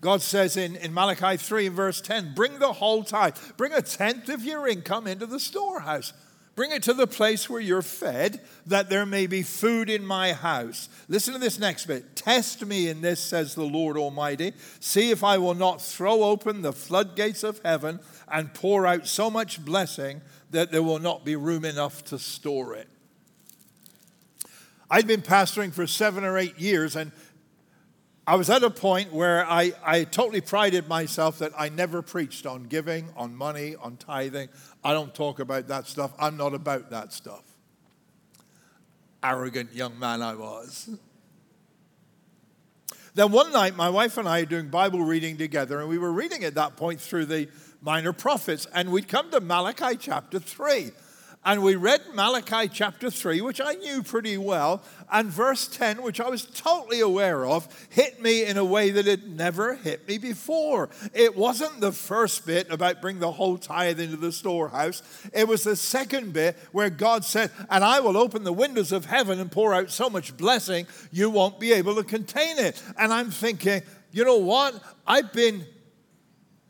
God 0.00 0.22
says 0.22 0.56
in, 0.56 0.76
in 0.76 0.94
Malachi 0.94 1.36
3 1.36 1.68
verse 1.68 2.00
10, 2.00 2.34
bring 2.34 2.58
the 2.58 2.72
whole 2.72 3.04
tithe, 3.04 3.36
bring 3.56 3.72
a 3.72 3.82
tenth 3.82 4.28
of 4.28 4.44
your 4.44 4.66
income 4.66 5.06
into 5.06 5.26
the 5.26 5.40
storehouse. 5.40 6.12
Bring 6.56 6.72
it 6.72 6.82
to 6.82 6.94
the 6.94 7.06
place 7.06 7.48
where 7.48 7.60
you're 7.60 7.80
fed, 7.80 8.40
that 8.66 8.90
there 8.90 9.06
may 9.06 9.26
be 9.26 9.42
food 9.42 9.88
in 9.88 10.04
my 10.04 10.32
house. 10.32 10.88
Listen 11.08 11.32
to 11.32 11.40
this 11.40 11.58
next 11.58 11.86
bit. 11.86 12.16
Test 12.16 12.66
me 12.66 12.88
in 12.88 13.00
this, 13.00 13.20
says 13.20 13.54
the 13.54 13.62
Lord 13.64 13.96
Almighty. 13.96 14.52
See 14.78 15.10
if 15.10 15.24
I 15.24 15.38
will 15.38 15.54
not 15.54 15.80
throw 15.80 16.24
open 16.24 16.62
the 16.62 16.72
floodgates 16.72 17.44
of 17.44 17.60
heaven 17.64 18.00
and 18.28 18.52
pour 18.52 18.86
out 18.86 19.06
so 19.06 19.30
much 19.30 19.64
blessing 19.64 20.20
that 20.50 20.70
there 20.70 20.82
will 20.82 20.98
not 20.98 21.24
be 21.24 21.36
room 21.36 21.64
enough 21.64 22.04
to 22.06 22.18
store 22.18 22.74
it. 22.74 22.88
I'd 24.90 25.06
been 25.06 25.22
pastoring 25.22 25.72
for 25.72 25.86
seven 25.86 26.24
or 26.24 26.36
eight 26.36 26.58
years, 26.58 26.96
and 26.96 27.12
I 28.30 28.36
was 28.36 28.48
at 28.48 28.62
a 28.62 28.70
point 28.70 29.12
where 29.12 29.44
I, 29.44 29.72
I 29.84 30.04
totally 30.04 30.40
prided 30.40 30.86
myself 30.86 31.40
that 31.40 31.50
I 31.58 31.68
never 31.68 32.00
preached 32.00 32.46
on 32.46 32.62
giving, 32.62 33.08
on 33.16 33.34
money, 33.34 33.74
on 33.74 33.96
tithing. 33.96 34.50
I 34.84 34.92
don't 34.92 35.12
talk 35.12 35.40
about 35.40 35.66
that 35.66 35.88
stuff. 35.88 36.12
I'm 36.16 36.36
not 36.36 36.54
about 36.54 36.90
that 36.90 37.12
stuff. 37.12 37.42
Arrogant 39.20 39.72
young 39.72 39.98
man 39.98 40.22
I 40.22 40.36
was. 40.36 40.90
Then 43.14 43.32
one 43.32 43.50
night, 43.50 43.74
my 43.74 43.90
wife 43.90 44.16
and 44.16 44.28
I 44.28 44.42
are 44.42 44.46
doing 44.46 44.68
Bible 44.68 45.02
reading 45.02 45.36
together, 45.36 45.80
and 45.80 45.88
we 45.88 45.98
were 45.98 46.12
reading 46.12 46.44
at 46.44 46.54
that 46.54 46.76
point 46.76 47.00
through 47.00 47.24
the 47.24 47.48
minor 47.82 48.12
prophets. 48.12 48.64
And 48.72 48.92
we'd 48.92 49.08
come 49.08 49.32
to 49.32 49.40
Malachi 49.40 49.96
chapter 49.96 50.38
3. 50.38 50.92
And 51.42 51.62
we 51.62 51.74
read 51.74 52.02
Malachi 52.12 52.68
chapter 52.68 53.10
3, 53.10 53.40
which 53.40 53.62
I 53.62 53.72
knew 53.72 54.02
pretty 54.02 54.36
well, 54.36 54.82
and 55.10 55.30
verse 55.30 55.66
10, 55.68 56.02
which 56.02 56.20
I 56.20 56.28
was 56.28 56.44
totally 56.44 57.00
aware 57.00 57.46
of, 57.46 57.66
hit 57.88 58.20
me 58.20 58.44
in 58.44 58.58
a 58.58 58.64
way 58.64 58.90
that 58.90 59.06
had 59.06 59.26
never 59.26 59.76
hit 59.76 60.06
me 60.06 60.18
before. 60.18 60.90
It 61.14 61.34
wasn't 61.34 61.80
the 61.80 61.92
first 61.92 62.44
bit 62.44 62.70
about 62.70 63.00
bring 63.00 63.20
the 63.20 63.32
whole 63.32 63.56
tithe 63.56 64.00
into 64.00 64.18
the 64.18 64.32
storehouse, 64.32 65.02
it 65.32 65.48
was 65.48 65.64
the 65.64 65.76
second 65.76 66.34
bit 66.34 66.58
where 66.72 66.90
God 66.90 67.24
said, 67.24 67.50
And 67.70 67.84
I 67.84 68.00
will 68.00 68.18
open 68.18 68.44
the 68.44 68.52
windows 68.52 68.92
of 68.92 69.06
heaven 69.06 69.40
and 69.40 69.50
pour 69.50 69.72
out 69.72 69.90
so 69.90 70.10
much 70.10 70.36
blessing, 70.36 70.86
you 71.10 71.30
won't 71.30 71.58
be 71.58 71.72
able 71.72 71.94
to 71.94 72.04
contain 72.04 72.58
it. 72.58 72.82
And 72.98 73.14
I'm 73.14 73.30
thinking, 73.30 73.80
you 74.12 74.26
know 74.26 74.38
what? 74.38 74.74
I've 75.06 75.32
been 75.32 75.64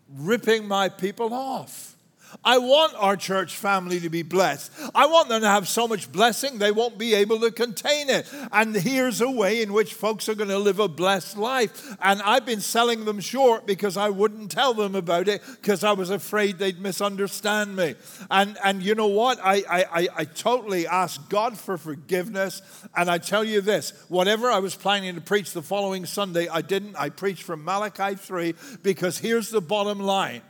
ripping 0.08 0.68
my 0.68 0.88
people 0.88 1.34
off. 1.34 1.96
I 2.44 2.58
want 2.58 2.94
our 2.94 3.16
church 3.16 3.56
family 3.56 4.00
to 4.00 4.10
be 4.10 4.22
blessed. 4.22 4.72
I 4.94 5.06
want 5.06 5.28
them 5.28 5.42
to 5.42 5.48
have 5.48 5.68
so 5.68 5.86
much 5.86 6.10
blessing 6.10 6.58
they 6.58 6.72
won't 6.72 6.98
be 6.98 7.14
able 7.14 7.40
to 7.40 7.50
contain 7.50 8.08
it. 8.08 8.30
And 8.52 8.74
here's 8.74 9.20
a 9.20 9.30
way 9.30 9.62
in 9.62 9.72
which 9.72 9.94
folks 9.94 10.28
are 10.28 10.34
going 10.34 10.48
to 10.48 10.58
live 10.58 10.78
a 10.78 10.88
blessed 10.88 11.36
life. 11.36 11.96
And 12.00 12.22
I've 12.22 12.46
been 12.46 12.60
selling 12.60 13.04
them 13.04 13.20
short 13.20 13.66
because 13.66 13.96
I 13.96 14.08
wouldn't 14.08 14.50
tell 14.50 14.74
them 14.74 14.94
about 14.94 15.28
it 15.28 15.42
because 15.60 15.84
I 15.84 15.92
was 15.92 16.10
afraid 16.10 16.58
they'd 16.58 16.80
misunderstand 16.80 17.76
me. 17.76 17.94
And, 18.30 18.56
and 18.64 18.82
you 18.82 18.94
know 18.94 19.08
what? 19.08 19.38
I, 19.42 19.62
I, 19.68 20.08
I 20.16 20.24
totally 20.24 20.86
asked 20.86 21.28
God 21.28 21.58
for 21.58 21.76
forgiveness. 21.76 22.62
And 22.96 23.10
I 23.10 23.18
tell 23.18 23.44
you 23.44 23.60
this 23.60 23.92
whatever 24.08 24.50
I 24.50 24.58
was 24.58 24.74
planning 24.74 25.14
to 25.14 25.20
preach 25.20 25.52
the 25.52 25.62
following 25.62 26.06
Sunday, 26.06 26.48
I 26.48 26.62
didn't. 26.62 26.96
I 26.96 27.10
preached 27.10 27.42
from 27.42 27.64
Malachi 27.64 28.14
3 28.14 28.54
because 28.82 29.18
here's 29.18 29.50
the 29.50 29.60
bottom 29.60 30.00
line 30.00 30.42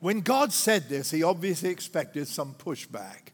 when 0.00 0.20
God 0.22 0.52
said 0.52 0.88
this, 0.88 1.10
he 1.10 1.22
obviously 1.22 1.70
expected 1.70 2.26
some 2.26 2.54
pushback. 2.54 3.30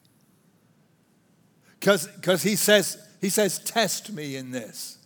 Because 1.79 2.43
he 2.43 2.57
says, 2.57 2.99
he 3.21 3.29
says, 3.29 3.61
test 3.61 4.13
me 4.13 4.37
in 4.37 4.51
this. 4.51 4.99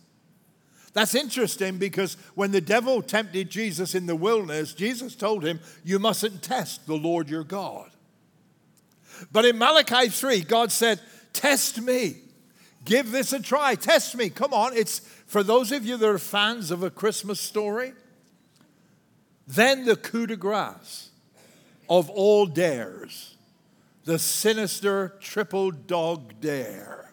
That's 0.93 1.15
interesting 1.15 1.77
because 1.77 2.15
when 2.35 2.51
the 2.51 2.59
devil 2.59 3.01
tempted 3.01 3.49
Jesus 3.49 3.95
in 3.95 4.07
the 4.07 4.15
wilderness, 4.15 4.73
Jesus 4.73 5.15
told 5.15 5.45
him, 5.45 5.61
You 5.85 5.99
mustn't 5.99 6.43
test 6.43 6.85
the 6.85 6.97
Lord 6.97 7.29
your 7.29 7.45
God. 7.45 7.91
But 9.31 9.45
in 9.45 9.57
Malachi 9.57 10.09
3, 10.09 10.41
God 10.41 10.71
said, 10.71 10.99
Test 11.31 11.81
me. 11.81 12.15
Give 12.83 13.11
this 13.11 13.31
a 13.31 13.39
try. 13.39 13.75
Test 13.75 14.17
me. 14.17 14.29
Come 14.29 14.53
on. 14.53 14.75
It's 14.75 14.99
for 15.27 15.43
those 15.43 15.71
of 15.71 15.85
you 15.85 15.95
that 15.95 16.09
are 16.09 16.17
fans 16.17 16.71
of 16.71 16.83
a 16.83 16.89
Christmas 16.89 17.39
story, 17.39 17.93
then 19.47 19.85
the 19.85 19.95
coup 19.95 20.25
de 20.25 20.35
grace 20.35 21.10
of 21.91 22.09
all 22.09 22.45
dares, 22.45 23.35
the 24.05 24.17
sinister 24.17 25.13
triple 25.19 25.71
dog 25.71 26.39
dare. 26.39 27.11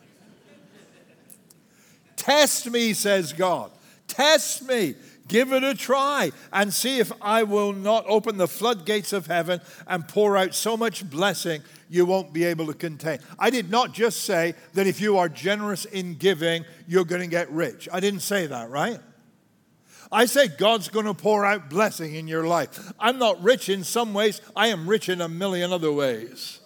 Test 2.14 2.70
me, 2.70 2.92
says 2.92 3.32
God. 3.32 3.72
Test 4.06 4.68
me. 4.68 4.94
Give 5.26 5.52
it 5.52 5.64
a 5.64 5.74
try 5.74 6.30
and 6.52 6.72
see 6.72 7.00
if 7.00 7.10
I 7.20 7.42
will 7.42 7.72
not 7.72 8.04
open 8.06 8.36
the 8.36 8.46
floodgates 8.46 9.12
of 9.12 9.26
heaven 9.26 9.60
and 9.88 10.06
pour 10.06 10.36
out 10.36 10.54
so 10.54 10.76
much 10.76 11.10
blessing 11.10 11.60
you 11.90 12.06
won't 12.06 12.32
be 12.32 12.44
able 12.44 12.68
to 12.68 12.74
contain. 12.74 13.18
I 13.36 13.50
did 13.50 13.72
not 13.72 13.92
just 13.92 14.22
say 14.22 14.54
that 14.74 14.86
if 14.86 15.00
you 15.00 15.18
are 15.18 15.28
generous 15.28 15.86
in 15.86 16.14
giving, 16.14 16.64
you're 16.86 17.04
going 17.04 17.22
to 17.22 17.26
get 17.26 17.50
rich. 17.50 17.88
I 17.92 17.98
didn't 17.98 18.20
say 18.20 18.46
that, 18.46 18.70
right? 18.70 19.00
I 20.10 20.26
say 20.26 20.48
God's 20.48 20.88
going 20.88 21.06
to 21.06 21.14
pour 21.14 21.44
out 21.44 21.68
blessing 21.68 22.14
in 22.14 22.28
your 22.28 22.46
life. 22.46 22.92
I'm 22.98 23.18
not 23.18 23.42
rich 23.42 23.68
in 23.68 23.84
some 23.84 24.14
ways, 24.14 24.40
I 24.56 24.68
am 24.68 24.88
rich 24.88 25.08
in 25.08 25.20
a 25.20 25.28
million 25.28 25.72
other 25.72 25.92
ways. 25.92 26.60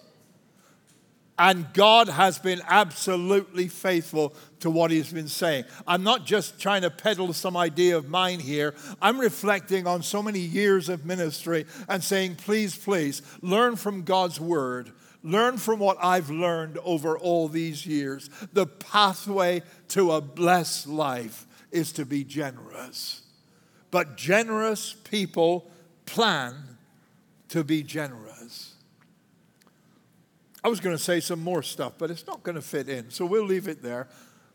And 1.37 1.73
God 1.73 2.09
has 2.09 2.37
been 2.37 2.61
absolutely 2.67 3.67
faithful 3.67 4.35
to 4.59 4.69
what 4.69 4.91
He's 4.91 5.11
been 5.11 5.27
saying. 5.27 5.65
I'm 5.87 6.03
not 6.03 6.25
just 6.25 6.59
trying 6.59 6.83
to 6.83 6.91
peddle 6.91 7.33
some 7.33 7.57
idea 7.57 7.97
of 7.97 8.07
mine 8.07 8.39
here. 8.39 8.75
I'm 9.01 9.19
reflecting 9.19 9.87
on 9.87 10.03
so 10.03 10.21
many 10.21 10.39
years 10.39 10.89
of 10.89 11.05
ministry 11.05 11.65
and 11.89 12.03
saying, 12.03 12.35
please, 12.35 12.77
please, 12.77 13.23
learn 13.41 13.77
from 13.77 14.03
God's 14.03 14.39
Word. 14.39 14.91
Learn 15.23 15.57
from 15.57 15.79
what 15.79 15.97
I've 16.01 16.29
learned 16.29 16.77
over 16.83 17.17
all 17.17 17.47
these 17.47 17.85
years. 17.85 18.29
The 18.51 18.67
pathway 18.67 19.63
to 19.89 20.11
a 20.11 20.21
blessed 20.21 20.87
life 20.87 21.47
is 21.71 21.93
to 21.93 22.05
be 22.05 22.23
generous 22.23 23.22
but 23.93 24.17
generous 24.17 24.95
people 25.03 25.69
plan 26.07 26.55
to 27.47 27.63
be 27.63 27.83
generous. 27.83 28.73
I 30.63 30.67
was 30.67 30.79
going 30.79 30.97
to 30.97 31.01
say 31.01 31.19
some 31.19 31.43
more 31.43 31.61
stuff, 31.61 31.93
but 31.99 32.09
it's 32.09 32.25
not 32.25 32.41
going 32.41 32.55
to 32.55 32.61
fit 32.63 32.89
in, 32.89 33.11
so 33.11 33.23
we'll 33.23 33.45
leave 33.45 33.67
it 33.67 33.83
there. 33.83 34.07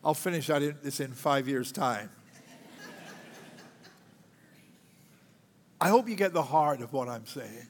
I'll 0.04 0.12
finish 0.12 0.48
this 0.48 0.98
in 0.98 1.12
five 1.12 1.46
years' 1.46 1.70
time. 1.70 2.10
I 5.80 5.88
hope 5.88 6.08
you 6.08 6.16
get 6.16 6.32
the 6.32 6.42
heart 6.42 6.80
of 6.80 6.92
what 6.92 7.08
I'm 7.08 7.26
saying. 7.26 7.68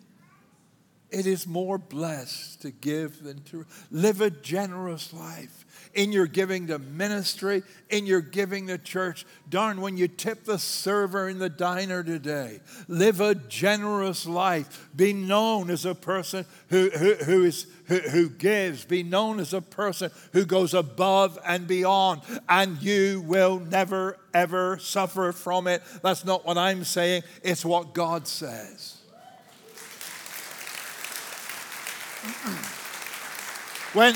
It 1.10 1.26
is 1.26 1.46
more 1.46 1.78
blessed 1.78 2.62
to 2.62 2.70
give 2.70 3.22
than 3.22 3.42
to 3.44 3.64
live 3.90 4.20
a 4.20 4.30
generous 4.30 5.14
life 5.14 5.64
in 5.94 6.12
your 6.12 6.26
giving 6.26 6.66
to 6.66 6.78
ministry, 6.78 7.62
in 7.88 8.04
your 8.04 8.20
giving 8.20 8.66
to 8.66 8.76
church. 8.76 9.24
Darn, 9.48 9.80
when 9.80 9.96
you 9.96 10.06
tip 10.06 10.44
the 10.44 10.58
server 10.58 11.28
in 11.28 11.38
the 11.38 11.48
diner 11.48 12.02
today, 12.02 12.60
live 12.88 13.22
a 13.22 13.34
generous 13.34 14.26
life. 14.26 14.90
Be 14.94 15.14
known 15.14 15.70
as 15.70 15.86
a 15.86 15.94
person 15.94 16.44
who, 16.68 16.90
who, 16.90 17.14
who, 17.14 17.44
is, 17.44 17.66
who, 17.86 18.00
who 18.00 18.28
gives. 18.28 18.84
Be 18.84 19.02
known 19.02 19.40
as 19.40 19.54
a 19.54 19.62
person 19.62 20.10
who 20.32 20.44
goes 20.44 20.74
above 20.74 21.38
and 21.46 21.66
beyond, 21.66 22.20
and 22.50 22.82
you 22.82 23.22
will 23.26 23.60
never, 23.60 24.18
ever 24.34 24.78
suffer 24.78 25.32
from 25.32 25.66
it. 25.68 25.82
That's 26.02 26.26
not 26.26 26.44
what 26.44 26.58
I'm 26.58 26.84
saying, 26.84 27.22
it's 27.42 27.64
what 27.64 27.94
God 27.94 28.28
says. 28.28 28.97
When 33.92 34.14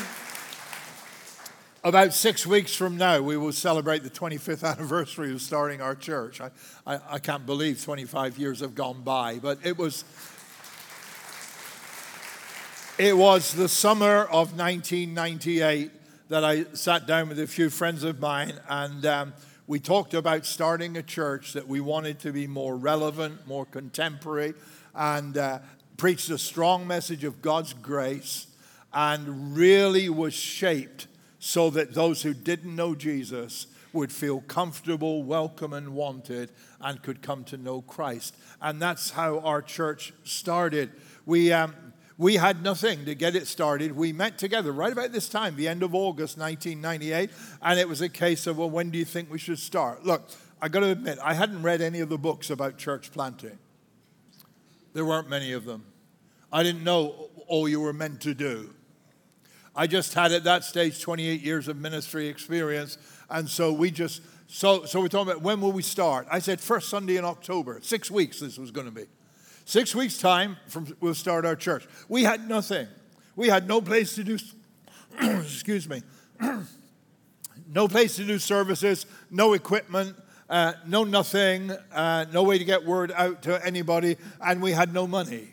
about 1.85 2.13
six 2.13 2.45
weeks 2.47 2.75
from 2.75 2.97
now, 2.97 3.21
we 3.21 3.37
will 3.37 3.53
celebrate 3.53 4.03
the 4.03 4.11
25th 4.11 4.69
anniversary 4.69 5.33
of 5.33 5.41
starting 5.41 5.81
our 5.81 5.95
church. 5.95 6.41
I, 6.41 6.51
I, 6.87 6.99
I, 7.11 7.19
can't 7.19 7.47
believe 7.47 7.83
25 7.83 8.39
years 8.39 8.61
have 8.61 8.75
gone 8.75 9.03
by, 9.03 9.39
but 9.39 9.59
it 9.65 9.79
was. 9.79 10.05
It 12.99 13.17
was 13.17 13.55
the 13.55 13.69
summer 13.69 14.23
of 14.25 14.57
1998 14.57 15.91
that 16.29 16.45
I 16.45 16.65
sat 16.73 17.07
down 17.07 17.29
with 17.29 17.39
a 17.39 17.47
few 17.47 17.71
friends 17.71 18.05
of 18.05 18.21
mine 18.21 18.53
and 18.69 19.07
um, 19.07 19.33
we 19.67 19.81
talked 19.81 20.13
about 20.13 20.45
starting 20.45 20.97
a 20.97 21.03
church 21.03 21.55
that 21.55 21.67
we 21.67 21.81
wanted 21.81 22.19
to 22.21 22.33
be 22.33 22.47
more 22.47 22.77
relevant, 22.77 23.47
more 23.47 23.65
contemporary, 23.65 24.55
and 24.95 25.39
uh, 25.39 25.61
preached 26.03 26.31
a 26.31 26.37
strong 26.37 26.85
message 26.85 27.23
of 27.23 27.41
God's 27.41 27.75
grace 27.75 28.49
and 28.93 29.57
really 29.57 30.09
was 30.09 30.35
shaped 30.35 31.07
so 31.39 31.71
that 31.71 31.95
those 31.95 32.23
who 32.23 32.35
didn't 32.35 32.75
know 32.75 32.93
Jesus 32.93 33.69
would 33.93 34.11
feel 34.11 34.41
comfortable, 34.41 35.23
welcome, 35.23 35.73
and 35.73 35.95
wanted 35.95 36.51
and 36.81 37.01
could 37.05 37.23
come 37.23 37.45
to 37.45 37.57
know 37.57 37.83
Christ. 37.83 38.35
And 38.61 38.83
that's 38.83 39.11
how 39.11 39.39
our 39.43 39.63
church 39.63 40.13
started. 40.25 40.91
We, 41.25 41.53
um, 41.53 41.73
we 42.19 42.35
had 42.35 42.65
nothing 42.65 43.05
to 43.05 43.15
get 43.15 43.37
it 43.37 43.47
started. 43.47 43.93
We 43.93 44.13
met 44.13 44.39
together 44.39 44.73
right 44.73 44.93
about 44.93 45.13
this 45.13 45.29
time, 45.29 45.55
the 45.55 45.69
end 45.69 45.85
of 45.85 45.95
August 45.95 46.37
1998, 46.37 47.31
and 47.63 47.79
it 47.79 47.89
was 47.89 48.01
a 48.01 48.09
case 48.09 48.49
of, 48.49 48.59
well, 48.59 48.69
when 48.69 48.91
do 48.91 48.99
you 48.99 49.05
think 49.05 49.31
we 49.31 49.39
should 49.39 49.61
start? 49.61 50.05
Look, 50.05 50.29
I 50.61 50.67
got 50.69 50.81
to 50.81 50.91
admit, 50.91 51.21
I 51.23 51.35
hadn't 51.35 51.63
read 51.63 51.81
any 51.81 52.01
of 52.01 52.09
the 52.09 52.19
books 52.19 52.51
about 52.51 52.77
church 52.77 53.13
planting. 53.13 53.57
There 54.95 55.05
weren't 55.05 55.29
many 55.31 55.53
of 55.53 55.65
them. 55.65 55.85
I 56.53 56.63
didn't 56.63 56.85
know 56.85 57.31
all 57.47 57.69
you 57.69 57.81
were 57.81 57.93
meant 57.93 58.21
to 58.23 58.35
do. 58.35 58.75
I 59.75 59.87
just 59.87 60.13
had 60.13 60.33
at 60.33 60.45
that 60.45 60.65
stage 60.65 61.01
28 61.01 61.41
years 61.41 61.67
of 61.67 61.79
ministry 61.79 62.29
experience. 62.29 62.99
And 63.31 63.49
so 63.49 63.73
we 63.73 63.91
just, 63.91 64.21
so, 64.47 64.85
so 64.85 65.01
we're 65.01 65.09
talking 65.09 65.31
about 65.33 65.43
when 65.43 65.61
will 65.63 65.73
we 65.73 65.83
start? 65.83 66.27
I 66.31 66.41
said 66.41 66.61
first 66.61 66.91
Sunday 66.91 67.17
in 67.17 67.25
October. 67.25 67.79
Six 67.83 68.11
weeks 68.11 68.41
this 68.41 68.59
was 68.59 68.71
going 68.71 68.87
to 68.87 68.93
be. 68.93 69.07
Six 69.65 69.95
weeks' 69.95 70.19
time 70.19 70.57
from 70.69 70.95
we'll 71.01 71.15
start 71.15 71.47
our 71.47 71.57
church. 71.57 71.87
We 72.09 72.25
had 72.25 72.49
nothing. 72.49 72.89
We 73.35 73.49
had 73.49 73.67
no 73.67 73.81
place 73.81 74.15
to 74.17 74.25
do, 74.25 74.39
excuse 75.21 75.89
me, 75.89 76.03
no 77.69 77.89
place 77.89 78.17
to 78.17 78.25
do 78.25 78.39
services, 78.39 79.07
no 79.31 79.55
equipment, 79.55 80.17
uh, 80.51 80.75
no 80.87 81.05
nothing, 81.05 81.71
uh, 81.95 82.27
no 82.33 82.43
way 82.43 82.59
to 82.59 82.65
get 82.65 82.85
word 82.85 83.13
out 83.13 83.43
to 83.45 83.65
anybody, 83.65 84.17
and 84.45 84.61
we 84.61 84.73
had 84.73 84.93
no 84.93 85.07
money. 85.07 85.49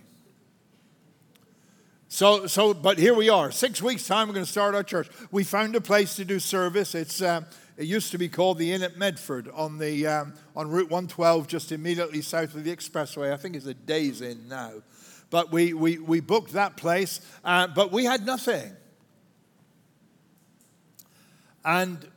So, 2.12 2.48
so, 2.48 2.74
but 2.74 2.98
here 2.98 3.14
we 3.14 3.30
are. 3.30 3.52
Six 3.52 3.84
weeks' 3.84 4.08
time, 4.08 4.28
we're 4.28 4.34
going 4.34 4.46
to 4.46 4.52
start 4.52 4.74
our 4.74 4.82
church. 4.82 5.08
We 5.30 5.44
found 5.44 5.76
a 5.76 5.82
place 5.82 6.16
to 6.16 6.26
do 6.26 6.40
service. 6.40 6.96
It's, 6.96 7.22
uh, 7.22 7.42
it 7.78 7.86
used 7.86 8.12
to 8.14 8.18
be 8.18 8.28
called 8.28 8.58
the 8.58 8.74
Inn 8.74 8.82
at 8.82 8.98
Medford 8.98 9.48
on, 9.54 9.78
the, 9.78 10.08
um, 10.08 10.34
on 10.56 10.72
Route 10.72 10.90
112, 10.90 11.46
just 11.46 11.72
immediately 11.72 12.24
south 12.24 12.56
of 12.56 12.64
the 12.64 12.76
expressway. 12.76 13.32
I 13.32 13.38
think 13.38 13.56
it's 13.56 13.68
a 13.68 13.76
Days 13.76 14.22
Inn 14.22 14.48
now. 14.50 14.72
But 15.30 15.52
we, 15.52 15.74
we, 15.74 16.00
we 16.00 16.20
booked 16.20 16.54
that 16.54 16.78
place, 16.78 17.22
uh, 17.46 17.68
but 17.68 17.92
we 17.92 18.06
had 18.06 18.26
nothing. 18.26 18.72
And 21.64 22.08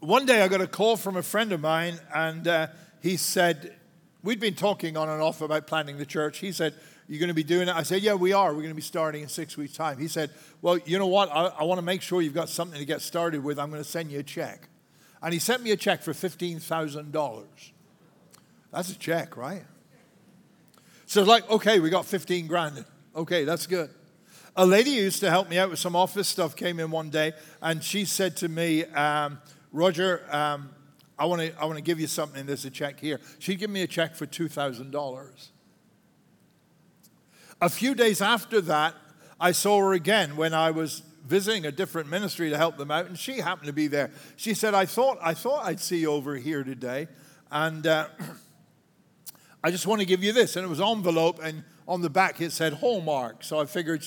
one 0.00 0.26
day 0.26 0.42
I 0.42 0.48
got 0.48 0.60
a 0.60 0.66
call 0.66 0.98
from 0.98 1.16
a 1.16 1.22
friend 1.22 1.52
of 1.52 1.62
mine, 1.62 1.98
and 2.14 2.46
uh, 2.46 2.66
he 3.00 3.16
said, 3.16 3.76
We'd 4.22 4.40
been 4.40 4.56
talking 4.56 4.96
on 4.96 5.08
and 5.08 5.22
off 5.22 5.40
about 5.40 5.68
planning 5.68 5.98
the 5.98 6.06
church. 6.06 6.38
He 6.38 6.50
said, 6.50 6.74
You're 7.08 7.20
going 7.20 7.28
to 7.28 7.34
be 7.34 7.44
doing 7.44 7.68
it? 7.68 7.74
I 7.74 7.82
said, 7.82 8.02
Yeah, 8.02 8.14
we 8.14 8.32
are. 8.32 8.48
We're 8.48 8.62
going 8.62 8.68
to 8.68 8.74
be 8.74 8.82
starting 8.82 9.22
in 9.22 9.28
six 9.28 9.56
weeks' 9.56 9.74
time. 9.74 9.98
He 9.98 10.08
said, 10.08 10.30
Well, 10.62 10.78
you 10.78 10.98
know 10.98 11.06
what? 11.06 11.30
I, 11.30 11.46
I 11.46 11.64
want 11.64 11.78
to 11.78 11.82
make 11.82 12.02
sure 12.02 12.20
you've 12.20 12.34
got 12.34 12.48
something 12.48 12.78
to 12.78 12.84
get 12.84 13.00
started 13.00 13.44
with. 13.44 13.58
I'm 13.58 13.70
going 13.70 13.82
to 13.82 13.88
send 13.88 14.10
you 14.10 14.18
a 14.18 14.24
check. 14.24 14.68
And 15.22 15.32
he 15.32 15.38
sent 15.38 15.62
me 15.62 15.70
a 15.70 15.76
check 15.76 16.02
for 16.02 16.12
$15,000. 16.12 17.44
That's 18.72 18.90
a 18.90 18.98
check, 18.98 19.36
right? 19.36 19.64
So 21.06 21.20
it's 21.20 21.28
like, 21.28 21.48
okay, 21.48 21.80
we 21.80 21.90
got 21.90 22.04
15 22.04 22.46
grand. 22.46 22.84
Okay, 23.14 23.44
that's 23.44 23.66
good. 23.66 23.90
A 24.56 24.66
lady 24.66 24.90
used 24.90 25.20
to 25.20 25.30
help 25.30 25.48
me 25.48 25.58
out 25.58 25.70
with 25.70 25.78
some 25.78 25.94
office 25.94 26.28
stuff 26.28 26.56
came 26.56 26.80
in 26.80 26.90
one 26.90 27.10
day 27.10 27.34
and 27.62 27.82
she 27.82 28.04
said 28.04 28.36
to 28.38 28.48
me, 28.48 28.84
um, 28.86 29.38
Roger, 29.72 30.22
um, 30.30 30.70
I 31.18 31.26
want 31.26 31.42
to 31.42 31.52
I 31.60 31.64
wanna 31.64 31.80
give 31.80 32.00
you 32.00 32.06
something. 32.06 32.44
There's 32.46 32.64
a 32.64 32.70
check 32.70 33.00
here. 33.00 33.20
She'd 33.38 33.58
give 33.58 33.70
me 33.70 33.82
a 33.82 33.86
check 33.86 34.14
for 34.14 34.26
$2,000. 34.26 35.48
A 37.60 37.68
few 37.70 37.94
days 37.94 38.20
after 38.20 38.60
that, 38.62 38.94
I 39.40 39.52
saw 39.52 39.78
her 39.78 39.92
again 39.94 40.36
when 40.36 40.52
I 40.52 40.70
was 40.70 41.02
visiting 41.26 41.64
a 41.64 41.72
different 41.72 42.08
ministry 42.08 42.50
to 42.50 42.56
help 42.56 42.76
them 42.76 42.90
out, 42.90 43.06
and 43.06 43.18
she 43.18 43.38
happened 43.38 43.66
to 43.66 43.72
be 43.72 43.86
there. 43.86 44.10
She 44.36 44.52
said, 44.52 44.74
I 44.74 44.84
thought, 44.84 45.18
I 45.22 45.34
thought 45.34 45.64
I'd 45.64 45.80
see 45.80 45.98
you 45.98 46.12
over 46.12 46.36
here 46.36 46.62
today, 46.62 47.08
and 47.50 47.86
uh, 47.86 48.08
I 49.64 49.70
just 49.70 49.86
want 49.86 50.00
to 50.00 50.06
give 50.06 50.22
you 50.22 50.32
this. 50.32 50.56
And 50.56 50.64
it 50.64 50.68
was 50.68 50.80
envelope, 50.80 51.40
and 51.42 51.64
on 51.88 52.02
the 52.02 52.10
back 52.10 52.40
it 52.40 52.52
said 52.52 52.74
Hallmark. 52.74 53.42
So 53.42 53.58
I 53.58 53.64
figured 53.64 54.04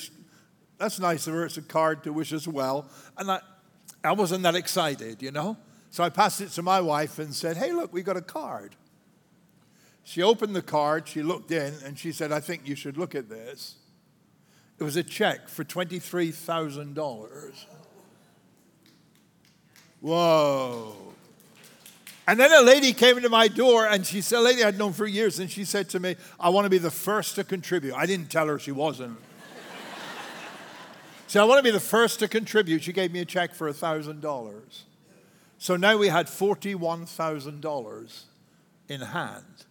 that's 0.78 1.00
nice 1.00 1.28
of 1.28 1.34
her. 1.34 1.46
It's 1.46 1.58
a 1.58 1.62
card 1.62 2.04
to 2.04 2.14
wish 2.14 2.32
us 2.32 2.48
well. 2.48 2.90
And 3.18 3.32
I, 3.32 3.40
I 4.04 4.14
wasn't 4.14 4.44
that 4.44 4.56
excited, 4.56 5.22
you 5.22 5.32
know? 5.32 5.58
So 5.90 6.04
I 6.04 6.10
passed 6.10 6.40
it 6.40 6.50
to 6.52 6.62
my 6.62 6.80
wife 6.82 7.20
and 7.20 7.34
said, 7.34 7.58
Hey, 7.58 7.72
look, 7.72 7.92
we 7.92 8.04
got 8.04 8.16
a 8.16 8.22
card. 8.22 8.76
She 10.10 10.24
opened 10.24 10.56
the 10.56 10.64
card, 10.64 11.08
she 11.08 11.22
looked 11.22 11.52
in, 11.52 11.72
and 11.86 11.96
she 11.96 12.12
said, 12.12 12.32
I 12.32 12.40
think 12.40 12.68
you 12.68 12.74
should 12.74 12.98
look 12.98 13.14
at 13.14 13.30
this. 13.30 13.76
It 14.80 14.84
was 14.84 14.96
a 14.96 15.04
check 15.04 15.48
for 15.48 15.64
$23,000. 15.64 17.66
Whoa. 20.02 20.96
And 22.28 22.40
then 22.40 22.52
a 22.52 22.64
lady 22.64 22.92
came 22.92 23.18
into 23.18 23.30
my 23.30 23.48
door 23.48 23.86
and 23.86 24.04
she 24.04 24.22
said, 24.22 24.40
a 24.40 24.42
lady 24.42 24.64
I'd 24.64 24.80
known 24.80 24.94
for 24.94 25.06
years, 25.06 25.38
and 25.38 25.48
she 25.48 25.64
said 25.64 25.90
to 25.90 26.00
me, 26.00 26.16
I 26.40 26.50
want 26.50 26.66
to 26.66 26.72
be 26.72 26.80
the 26.80 26.90
first 26.90 27.36
to 27.36 27.44
contribute. 27.44 27.94
I 27.94 28.08
didn't 28.08 28.32
tell 28.32 28.48
her 28.48 28.58
she 28.58 28.72
wasn't. 28.72 29.20
she 31.28 31.28
said, 31.34 31.44
I 31.44 31.46
want 31.46 31.60
to 31.60 31.64
be 31.64 31.70
the 31.70 31.80
first 31.80 32.18
to 32.22 32.28
contribute. 32.28 32.82
She 32.82 32.94
gave 32.94 33.12
me 33.12 33.20
a 33.20 33.26
check 33.26 33.54
for 33.54 33.72
$1,000. 33.72 34.82
So 35.60 35.76
now 35.76 35.98
we 35.98 36.08
had 36.08 36.26
$41,000 36.26 38.24
in 38.88 39.02
hand. 39.02 39.66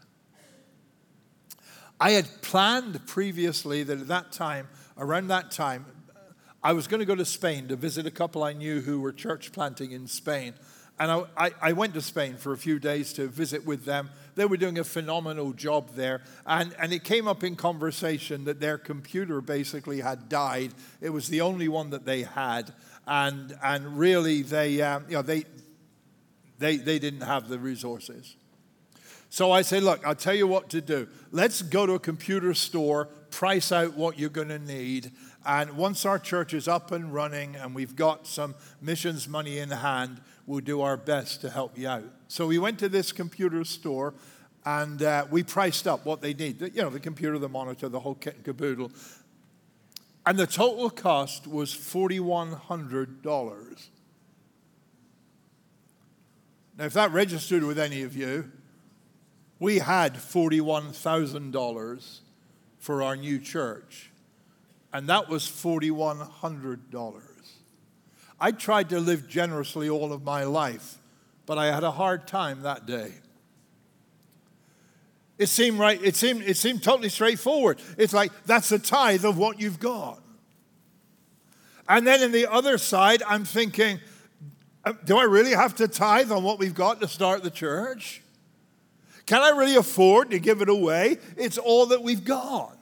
I 2.01 2.13
had 2.13 2.43
planned 2.43 3.07
previously 3.07 3.83
that 3.83 4.01
at 4.01 4.09
that 4.09 4.33
time, 4.33 4.69
around 4.97 5.29
that 5.29 5.51
time, 5.51 5.85
I 6.63 6.73
was 6.73 6.87
going 6.87 7.01
to 7.01 7.07
go 7.07 7.15
to 7.15 7.25
Spain 7.25 7.69
to 7.69 7.77
visit 7.77 8.07
a 8.07 8.11
couple 8.11 8.43
I 8.43 8.53
knew 8.53 8.81
who 8.81 9.01
were 9.01 9.13
church 9.13 9.53
planting 9.53 9.93
in 9.93 10.07
Spain. 10.07 10.55
And 11.01 11.11
I, 11.11 11.23
I, 11.37 11.51
I, 11.63 11.73
went 11.73 11.95
to 11.95 12.03
Spain 12.03 12.37
for 12.37 12.53
a 12.53 12.57
few 12.57 12.81
days 12.81 13.13
to 13.15 13.29
visit 13.29 13.65
with 13.65 13.85
them. 13.85 14.11
They 14.35 14.45
were 14.45 14.57
doing 14.57 14.79
a 14.79 14.85
phenomenal 14.85 15.53
job 15.53 15.91
there. 15.95 16.23
And, 16.45 16.75
and 16.81 16.93
it 16.93 17.05
came 17.05 17.29
up 17.29 17.45
in 17.45 17.55
conversation 17.55 18.45
that 18.45 18.59
their 18.59 18.79
computer 18.79 19.41
basically 19.41 20.01
had 20.01 20.29
died. 20.29 20.75
It 21.01 21.11
was 21.11 21.29
the 21.29 21.41
only 21.41 21.69
one 21.69 21.91
that 21.91 22.05
they 22.05 22.23
had. 22.23 22.73
And, 23.07 23.57
and 23.63 23.97
really, 23.97 24.43
they, 24.43 24.83
um, 24.83 25.05
you 25.09 25.15
know, 25.15 25.23
they, 25.23 25.45
they, 26.59 26.77
they 26.77 26.99
didn't 26.99 27.23
have 27.23 27.49
the 27.49 27.61
resources. 27.61 28.35
So 29.31 29.53
I 29.53 29.63
said, 29.63 29.83
look, 29.83 30.07
I'll 30.07 30.15
tell 30.15 30.35
you 30.35 30.47
what 30.47 30.71
to 30.71 30.81
do. 30.81 31.07
Let's 31.31 31.61
go 31.61 31.87
to 31.87 31.95
a 31.95 31.99
computer 31.99 32.55
store, 32.55 33.07
price 33.31 33.73
out 33.73 33.95
what 33.95 34.19
you're 34.19 34.31
going 34.31 34.49
to 34.49 34.59
need. 34.59 35.13
And 35.45 35.77
once 35.77 36.07
our 36.07 36.19
church 36.19 36.55
is 36.55 36.67
up 36.67 36.93
and 36.93 37.13
running 37.13 37.57
and 37.57 37.75
we've 37.75 37.95
got 37.95 38.27
some 38.27 38.55
missions 38.81 39.29
money 39.29 39.59
in 39.59 39.71
hand, 39.71 40.21
we'll 40.47 40.61
do 40.61 40.81
our 40.81 40.97
best 40.97 41.43
to 41.43 41.51
help 41.51 41.79
you 41.79 41.89
out. 41.89 42.05
So 42.29 42.47
we 42.47 42.59
went 42.59 42.79
to 42.79 42.89
this 42.89 43.13
computer 43.13 43.65
store 43.65 44.15
and 44.65 45.03
uh, 45.03 45.27
we 45.31 45.43
priced 45.43 45.87
up 45.87 46.07
what 46.07 46.21
they 46.21 46.35
need. 46.35 46.61
You 46.61 46.83
know, 46.83 46.91
the 46.91 47.01
computer, 47.01 47.39
the 47.39 47.49
monitor, 47.49 47.89
the 47.89 48.01
whole 48.01 48.15
kit 48.15 48.37
and 48.37 48.45
caboodle. 48.45 48.91
And 50.27 50.39
the 50.39 50.47
total 50.47 50.91
cost 50.91 51.47
was 51.47 51.73
$4,100. 51.73 53.89
Now, 56.77 56.85
if 56.85 56.93
that 56.93 57.11
registered 57.13 57.65
with 57.65 57.79
any 57.79 58.03
of 58.03 58.15
you, 58.15 58.53
we 59.61 59.79
had 59.79 60.15
$41,000 60.15 62.21
for 62.79 63.03
our 63.03 63.17
new 63.17 63.39
church, 63.39 64.11
and 64.93 65.09
that 65.09 65.29
was 65.29 65.45
$4,100. 65.45 67.21
I 68.41 68.53
tried 68.53 68.89
to 68.91 69.01
live 69.01 69.29
generously 69.29 69.91
all 69.91 70.13
of 70.13 70.23
my 70.23 70.45
life, 70.45 70.99
but 71.45 71.59
I 71.59 71.67
had 71.67 71.83
a 71.83 71.91
hard 71.91 72.29
time 72.29 72.63
that 72.63 72.87
day. 72.87 73.13
It 75.39 75.49
seemed 75.49 75.79
right, 75.79 76.03
it 76.03 76.17
seemed, 76.17 76.43
it 76.43 76.57
seemed 76.57 76.83
totally 76.83 77.09
straightforward. 77.09 77.81
It's 77.97 78.13
like, 78.13 78.33
that's 78.45 78.73
a 78.73 78.79
tithe 78.79 79.25
of 79.25 79.39
what 79.39 79.61
you've 79.61 79.79
got. 79.79 80.21
And 81.89 82.07
then 82.07 82.23
in 82.23 82.33
the 82.33 82.51
other 82.51 82.77
side, 82.77 83.23
I'm 83.27 83.45
thinking, 83.45 84.01
uh, 84.85 84.93
do 85.05 85.17
I 85.17 85.25
really 85.25 85.53
have 85.53 85.77
to 85.77 85.89
tithe 85.89 86.31
on 86.31 86.43
what 86.43 86.59
we've 86.59 86.75
got 86.75 87.01
to 87.01 87.09
start 87.09 87.43
the 87.43 87.51
church? 87.51 88.21
Can 89.29 89.43
I 89.43 89.51
really 89.51 89.77
afford 89.77 90.31
to 90.31 90.39
give 90.39 90.63
it 90.63 90.71
away? 90.71 91.19
It's 91.37 91.59
all 91.59 91.85
that 91.87 92.03
we've 92.03 92.25
got. 92.25 92.79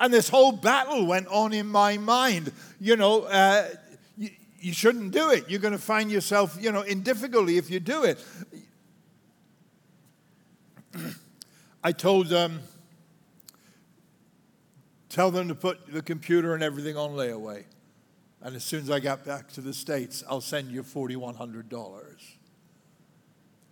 And 0.00 0.10
this 0.10 0.30
whole 0.30 0.50
battle 0.50 1.04
went 1.04 1.26
on 1.26 1.52
in 1.52 1.66
my 1.66 1.98
mind. 1.98 2.50
You 2.80 2.96
know, 2.96 3.24
uh, 3.24 3.68
you 4.16 4.72
shouldn't 4.72 5.10
do 5.10 5.32
it. 5.32 5.50
You're 5.50 5.60
going 5.60 5.74
to 5.74 5.78
find 5.78 6.10
yourself, 6.10 6.56
you 6.58 6.72
know, 6.72 6.80
in 6.80 7.02
difficulty 7.02 7.58
if 7.58 7.68
you 7.68 7.80
do 7.80 8.04
it. 8.04 8.24
I 11.84 11.92
told 11.92 12.28
them, 12.28 12.60
tell 15.10 15.30
them 15.30 15.48
to 15.48 15.54
put 15.54 15.92
the 15.92 16.00
computer 16.00 16.54
and 16.54 16.62
everything 16.62 16.96
on 16.96 17.10
layaway. 17.10 17.64
And 18.40 18.56
as 18.56 18.64
soon 18.64 18.80
as 18.80 18.90
I 18.90 19.00
got 19.00 19.22
back 19.26 19.52
to 19.52 19.60
the 19.60 19.74
States, 19.74 20.24
I'll 20.30 20.40
send 20.40 20.70
you 20.72 20.82
$4,100. 20.82 22.35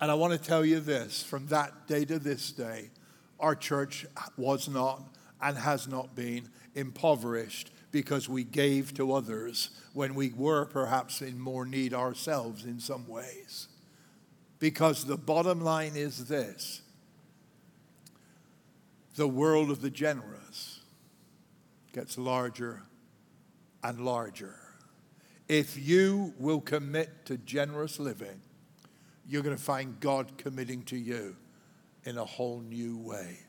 And 0.01 0.11
I 0.11 0.13
want 0.13 0.33
to 0.33 0.39
tell 0.39 0.65
you 0.65 0.79
this 0.79 1.23
from 1.23 1.47
that 1.47 1.87
day 1.87 2.05
to 2.05 2.19
this 2.19 2.51
day, 2.51 2.89
our 3.39 3.55
church 3.55 4.05
was 4.37 4.67
not 4.67 5.03
and 5.41 5.57
has 5.57 5.87
not 5.87 6.15
been 6.15 6.49
impoverished 6.73 7.71
because 7.91 8.27
we 8.27 8.43
gave 8.43 8.93
to 8.95 9.13
others 9.13 9.69
when 9.93 10.15
we 10.15 10.29
were 10.29 10.65
perhaps 10.65 11.21
in 11.21 11.39
more 11.39 11.65
need 11.65 11.93
ourselves 11.93 12.65
in 12.65 12.79
some 12.79 13.07
ways. 13.07 13.67
Because 14.59 15.05
the 15.05 15.17
bottom 15.17 15.61
line 15.61 15.93
is 15.95 16.25
this 16.25 16.81
the 19.15 19.27
world 19.27 19.71
of 19.71 19.81
the 19.81 19.89
generous 19.89 20.81
gets 21.93 22.17
larger 22.17 22.83
and 23.81 24.01
larger. 24.01 24.55
If 25.47 25.77
you 25.77 26.33
will 26.37 26.59
commit 26.59 27.25
to 27.27 27.37
generous 27.37 27.97
living, 27.97 28.41
you're 29.27 29.43
going 29.43 29.55
to 29.55 29.61
find 29.61 29.99
God 29.99 30.37
committing 30.37 30.83
to 30.83 30.97
you 30.97 31.35
in 32.03 32.17
a 32.17 32.25
whole 32.25 32.59
new 32.59 32.97
way. 32.97 33.39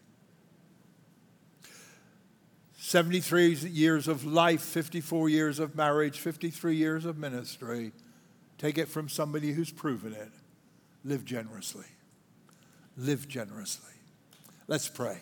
73 2.79 3.55
years 3.55 4.07
of 4.07 4.25
life, 4.25 4.63
54 4.63 5.29
years 5.29 5.59
of 5.59 5.75
marriage, 5.75 6.21
53 6.21 6.77
years 6.77 7.05
of 7.05 7.19
ministry. 7.19 7.93
Take 8.59 8.79
it 8.79 8.89
from 8.89 9.09
somebody 9.09 9.53
who's 9.53 9.73
proven 9.73 10.13
it. 10.13 10.31
Live 11.05 11.25
generously. 11.25 11.87
Live 12.97 13.29
generously. 13.29 13.93
Let's 14.69 14.89
pray. 14.89 15.19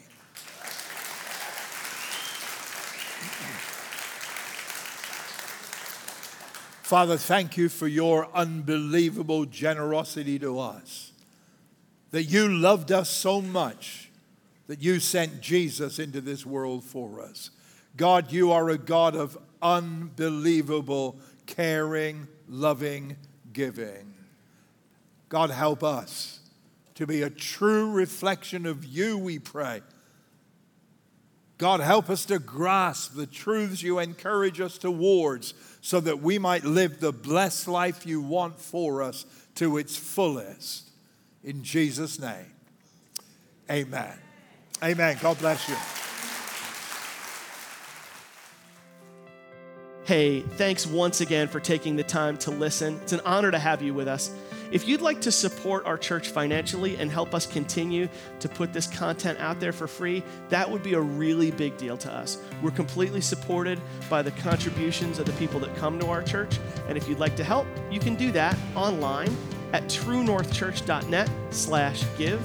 Father, 6.84 7.16
thank 7.16 7.56
you 7.56 7.70
for 7.70 7.88
your 7.88 8.28
unbelievable 8.34 9.46
generosity 9.46 10.38
to 10.38 10.58
us. 10.58 11.12
That 12.10 12.24
you 12.24 12.46
loved 12.46 12.92
us 12.92 13.08
so 13.08 13.40
much 13.40 14.10
that 14.66 14.82
you 14.82 15.00
sent 15.00 15.40
Jesus 15.40 15.98
into 15.98 16.20
this 16.20 16.44
world 16.44 16.84
for 16.84 17.22
us. 17.22 17.48
God, 17.96 18.30
you 18.30 18.52
are 18.52 18.68
a 18.68 18.76
God 18.76 19.16
of 19.16 19.38
unbelievable 19.62 21.16
caring, 21.46 22.28
loving, 22.50 23.16
giving. 23.54 24.12
God, 25.30 25.48
help 25.48 25.82
us 25.82 26.40
to 26.96 27.06
be 27.06 27.22
a 27.22 27.30
true 27.30 27.92
reflection 27.92 28.66
of 28.66 28.84
you, 28.84 29.16
we 29.16 29.38
pray. 29.38 29.80
God, 31.58 31.80
help 31.80 32.10
us 32.10 32.24
to 32.26 32.38
grasp 32.38 33.14
the 33.14 33.26
truths 33.26 33.82
you 33.82 33.98
encourage 33.98 34.60
us 34.60 34.76
towards 34.76 35.54
so 35.80 36.00
that 36.00 36.20
we 36.20 36.38
might 36.38 36.64
live 36.64 37.00
the 37.00 37.12
blessed 37.12 37.68
life 37.68 38.06
you 38.06 38.20
want 38.20 38.58
for 38.58 39.02
us 39.02 39.24
to 39.54 39.78
its 39.78 39.96
fullest. 39.96 40.90
In 41.44 41.62
Jesus' 41.62 42.18
name, 42.18 42.52
amen. 43.70 44.18
Amen. 44.82 45.16
God 45.20 45.38
bless 45.38 45.68
you. 45.68 45.76
Hey, 50.04 50.40
thanks 50.40 50.86
once 50.86 51.22
again 51.22 51.48
for 51.48 51.60
taking 51.60 51.96
the 51.96 52.02
time 52.02 52.36
to 52.38 52.50
listen. 52.50 52.98
It's 53.02 53.12
an 53.12 53.20
honor 53.24 53.50
to 53.50 53.58
have 53.58 53.80
you 53.80 53.94
with 53.94 54.08
us. 54.08 54.30
If 54.74 54.86
you'd 54.88 55.02
like 55.02 55.20
to 55.20 55.30
support 55.30 55.86
our 55.86 55.96
church 55.96 56.30
financially 56.30 56.96
and 56.96 57.08
help 57.08 57.32
us 57.32 57.46
continue 57.46 58.08
to 58.40 58.48
put 58.48 58.72
this 58.72 58.88
content 58.88 59.38
out 59.38 59.60
there 59.60 59.72
for 59.72 59.86
free, 59.86 60.24
that 60.48 60.68
would 60.68 60.82
be 60.82 60.94
a 60.94 61.00
really 61.00 61.52
big 61.52 61.76
deal 61.76 61.96
to 61.98 62.12
us. 62.12 62.38
We're 62.60 62.72
completely 62.72 63.20
supported 63.20 63.80
by 64.10 64.22
the 64.22 64.32
contributions 64.32 65.20
of 65.20 65.26
the 65.26 65.32
people 65.34 65.60
that 65.60 65.76
come 65.76 66.00
to 66.00 66.08
our 66.08 66.24
church. 66.24 66.58
And 66.88 66.98
if 66.98 67.08
you'd 67.08 67.20
like 67.20 67.36
to 67.36 67.44
help, 67.44 67.68
you 67.88 68.00
can 68.00 68.16
do 68.16 68.32
that 68.32 68.58
online 68.74 69.36
at 69.72 69.84
truenorthchurch.net 69.84 71.30
slash 71.50 72.02
give, 72.18 72.42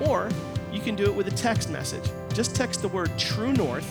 or 0.00 0.30
you 0.72 0.80
can 0.80 0.96
do 0.96 1.04
it 1.04 1.14
with 1.14 1.28
a 1.28 1.36
text 1.36 1.70
message. 1.70 2.10
Just 2.34 2.56
text 2.56 2.82
the 2.82 2.88
word 2.88 3.16
True 3.16 3.52
North 3.52 3.88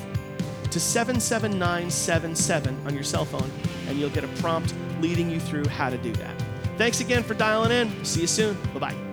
to 0.72 0.80
77977 0.82 2.78
on 2.86 2.94
your 2.94 3.04
cell 3.04 3.24
phone, 3.24 3.50
and 3.88 3.98
you'll 3.98 4.10
get 4.10 4.26
a 4.26 4.30
prompt 4.42 4.76
leading 5.00 5.30
you 5.30 5.40
through 5.40 5.66
how 5.70 5.90
to 5.90 5.98
do 5.98 6.12
that. 6.16 6.47
Thanks 6.78 7.00
again 7.00 7.24
for 7.24 7.34
dialing 7.34 7.72
in. 7.72 8.06
See 8.06 8.22
you 8.22 8.28
soon. 8.28 8.56
Bye 8.74 8.80
bye. 8.80 9.07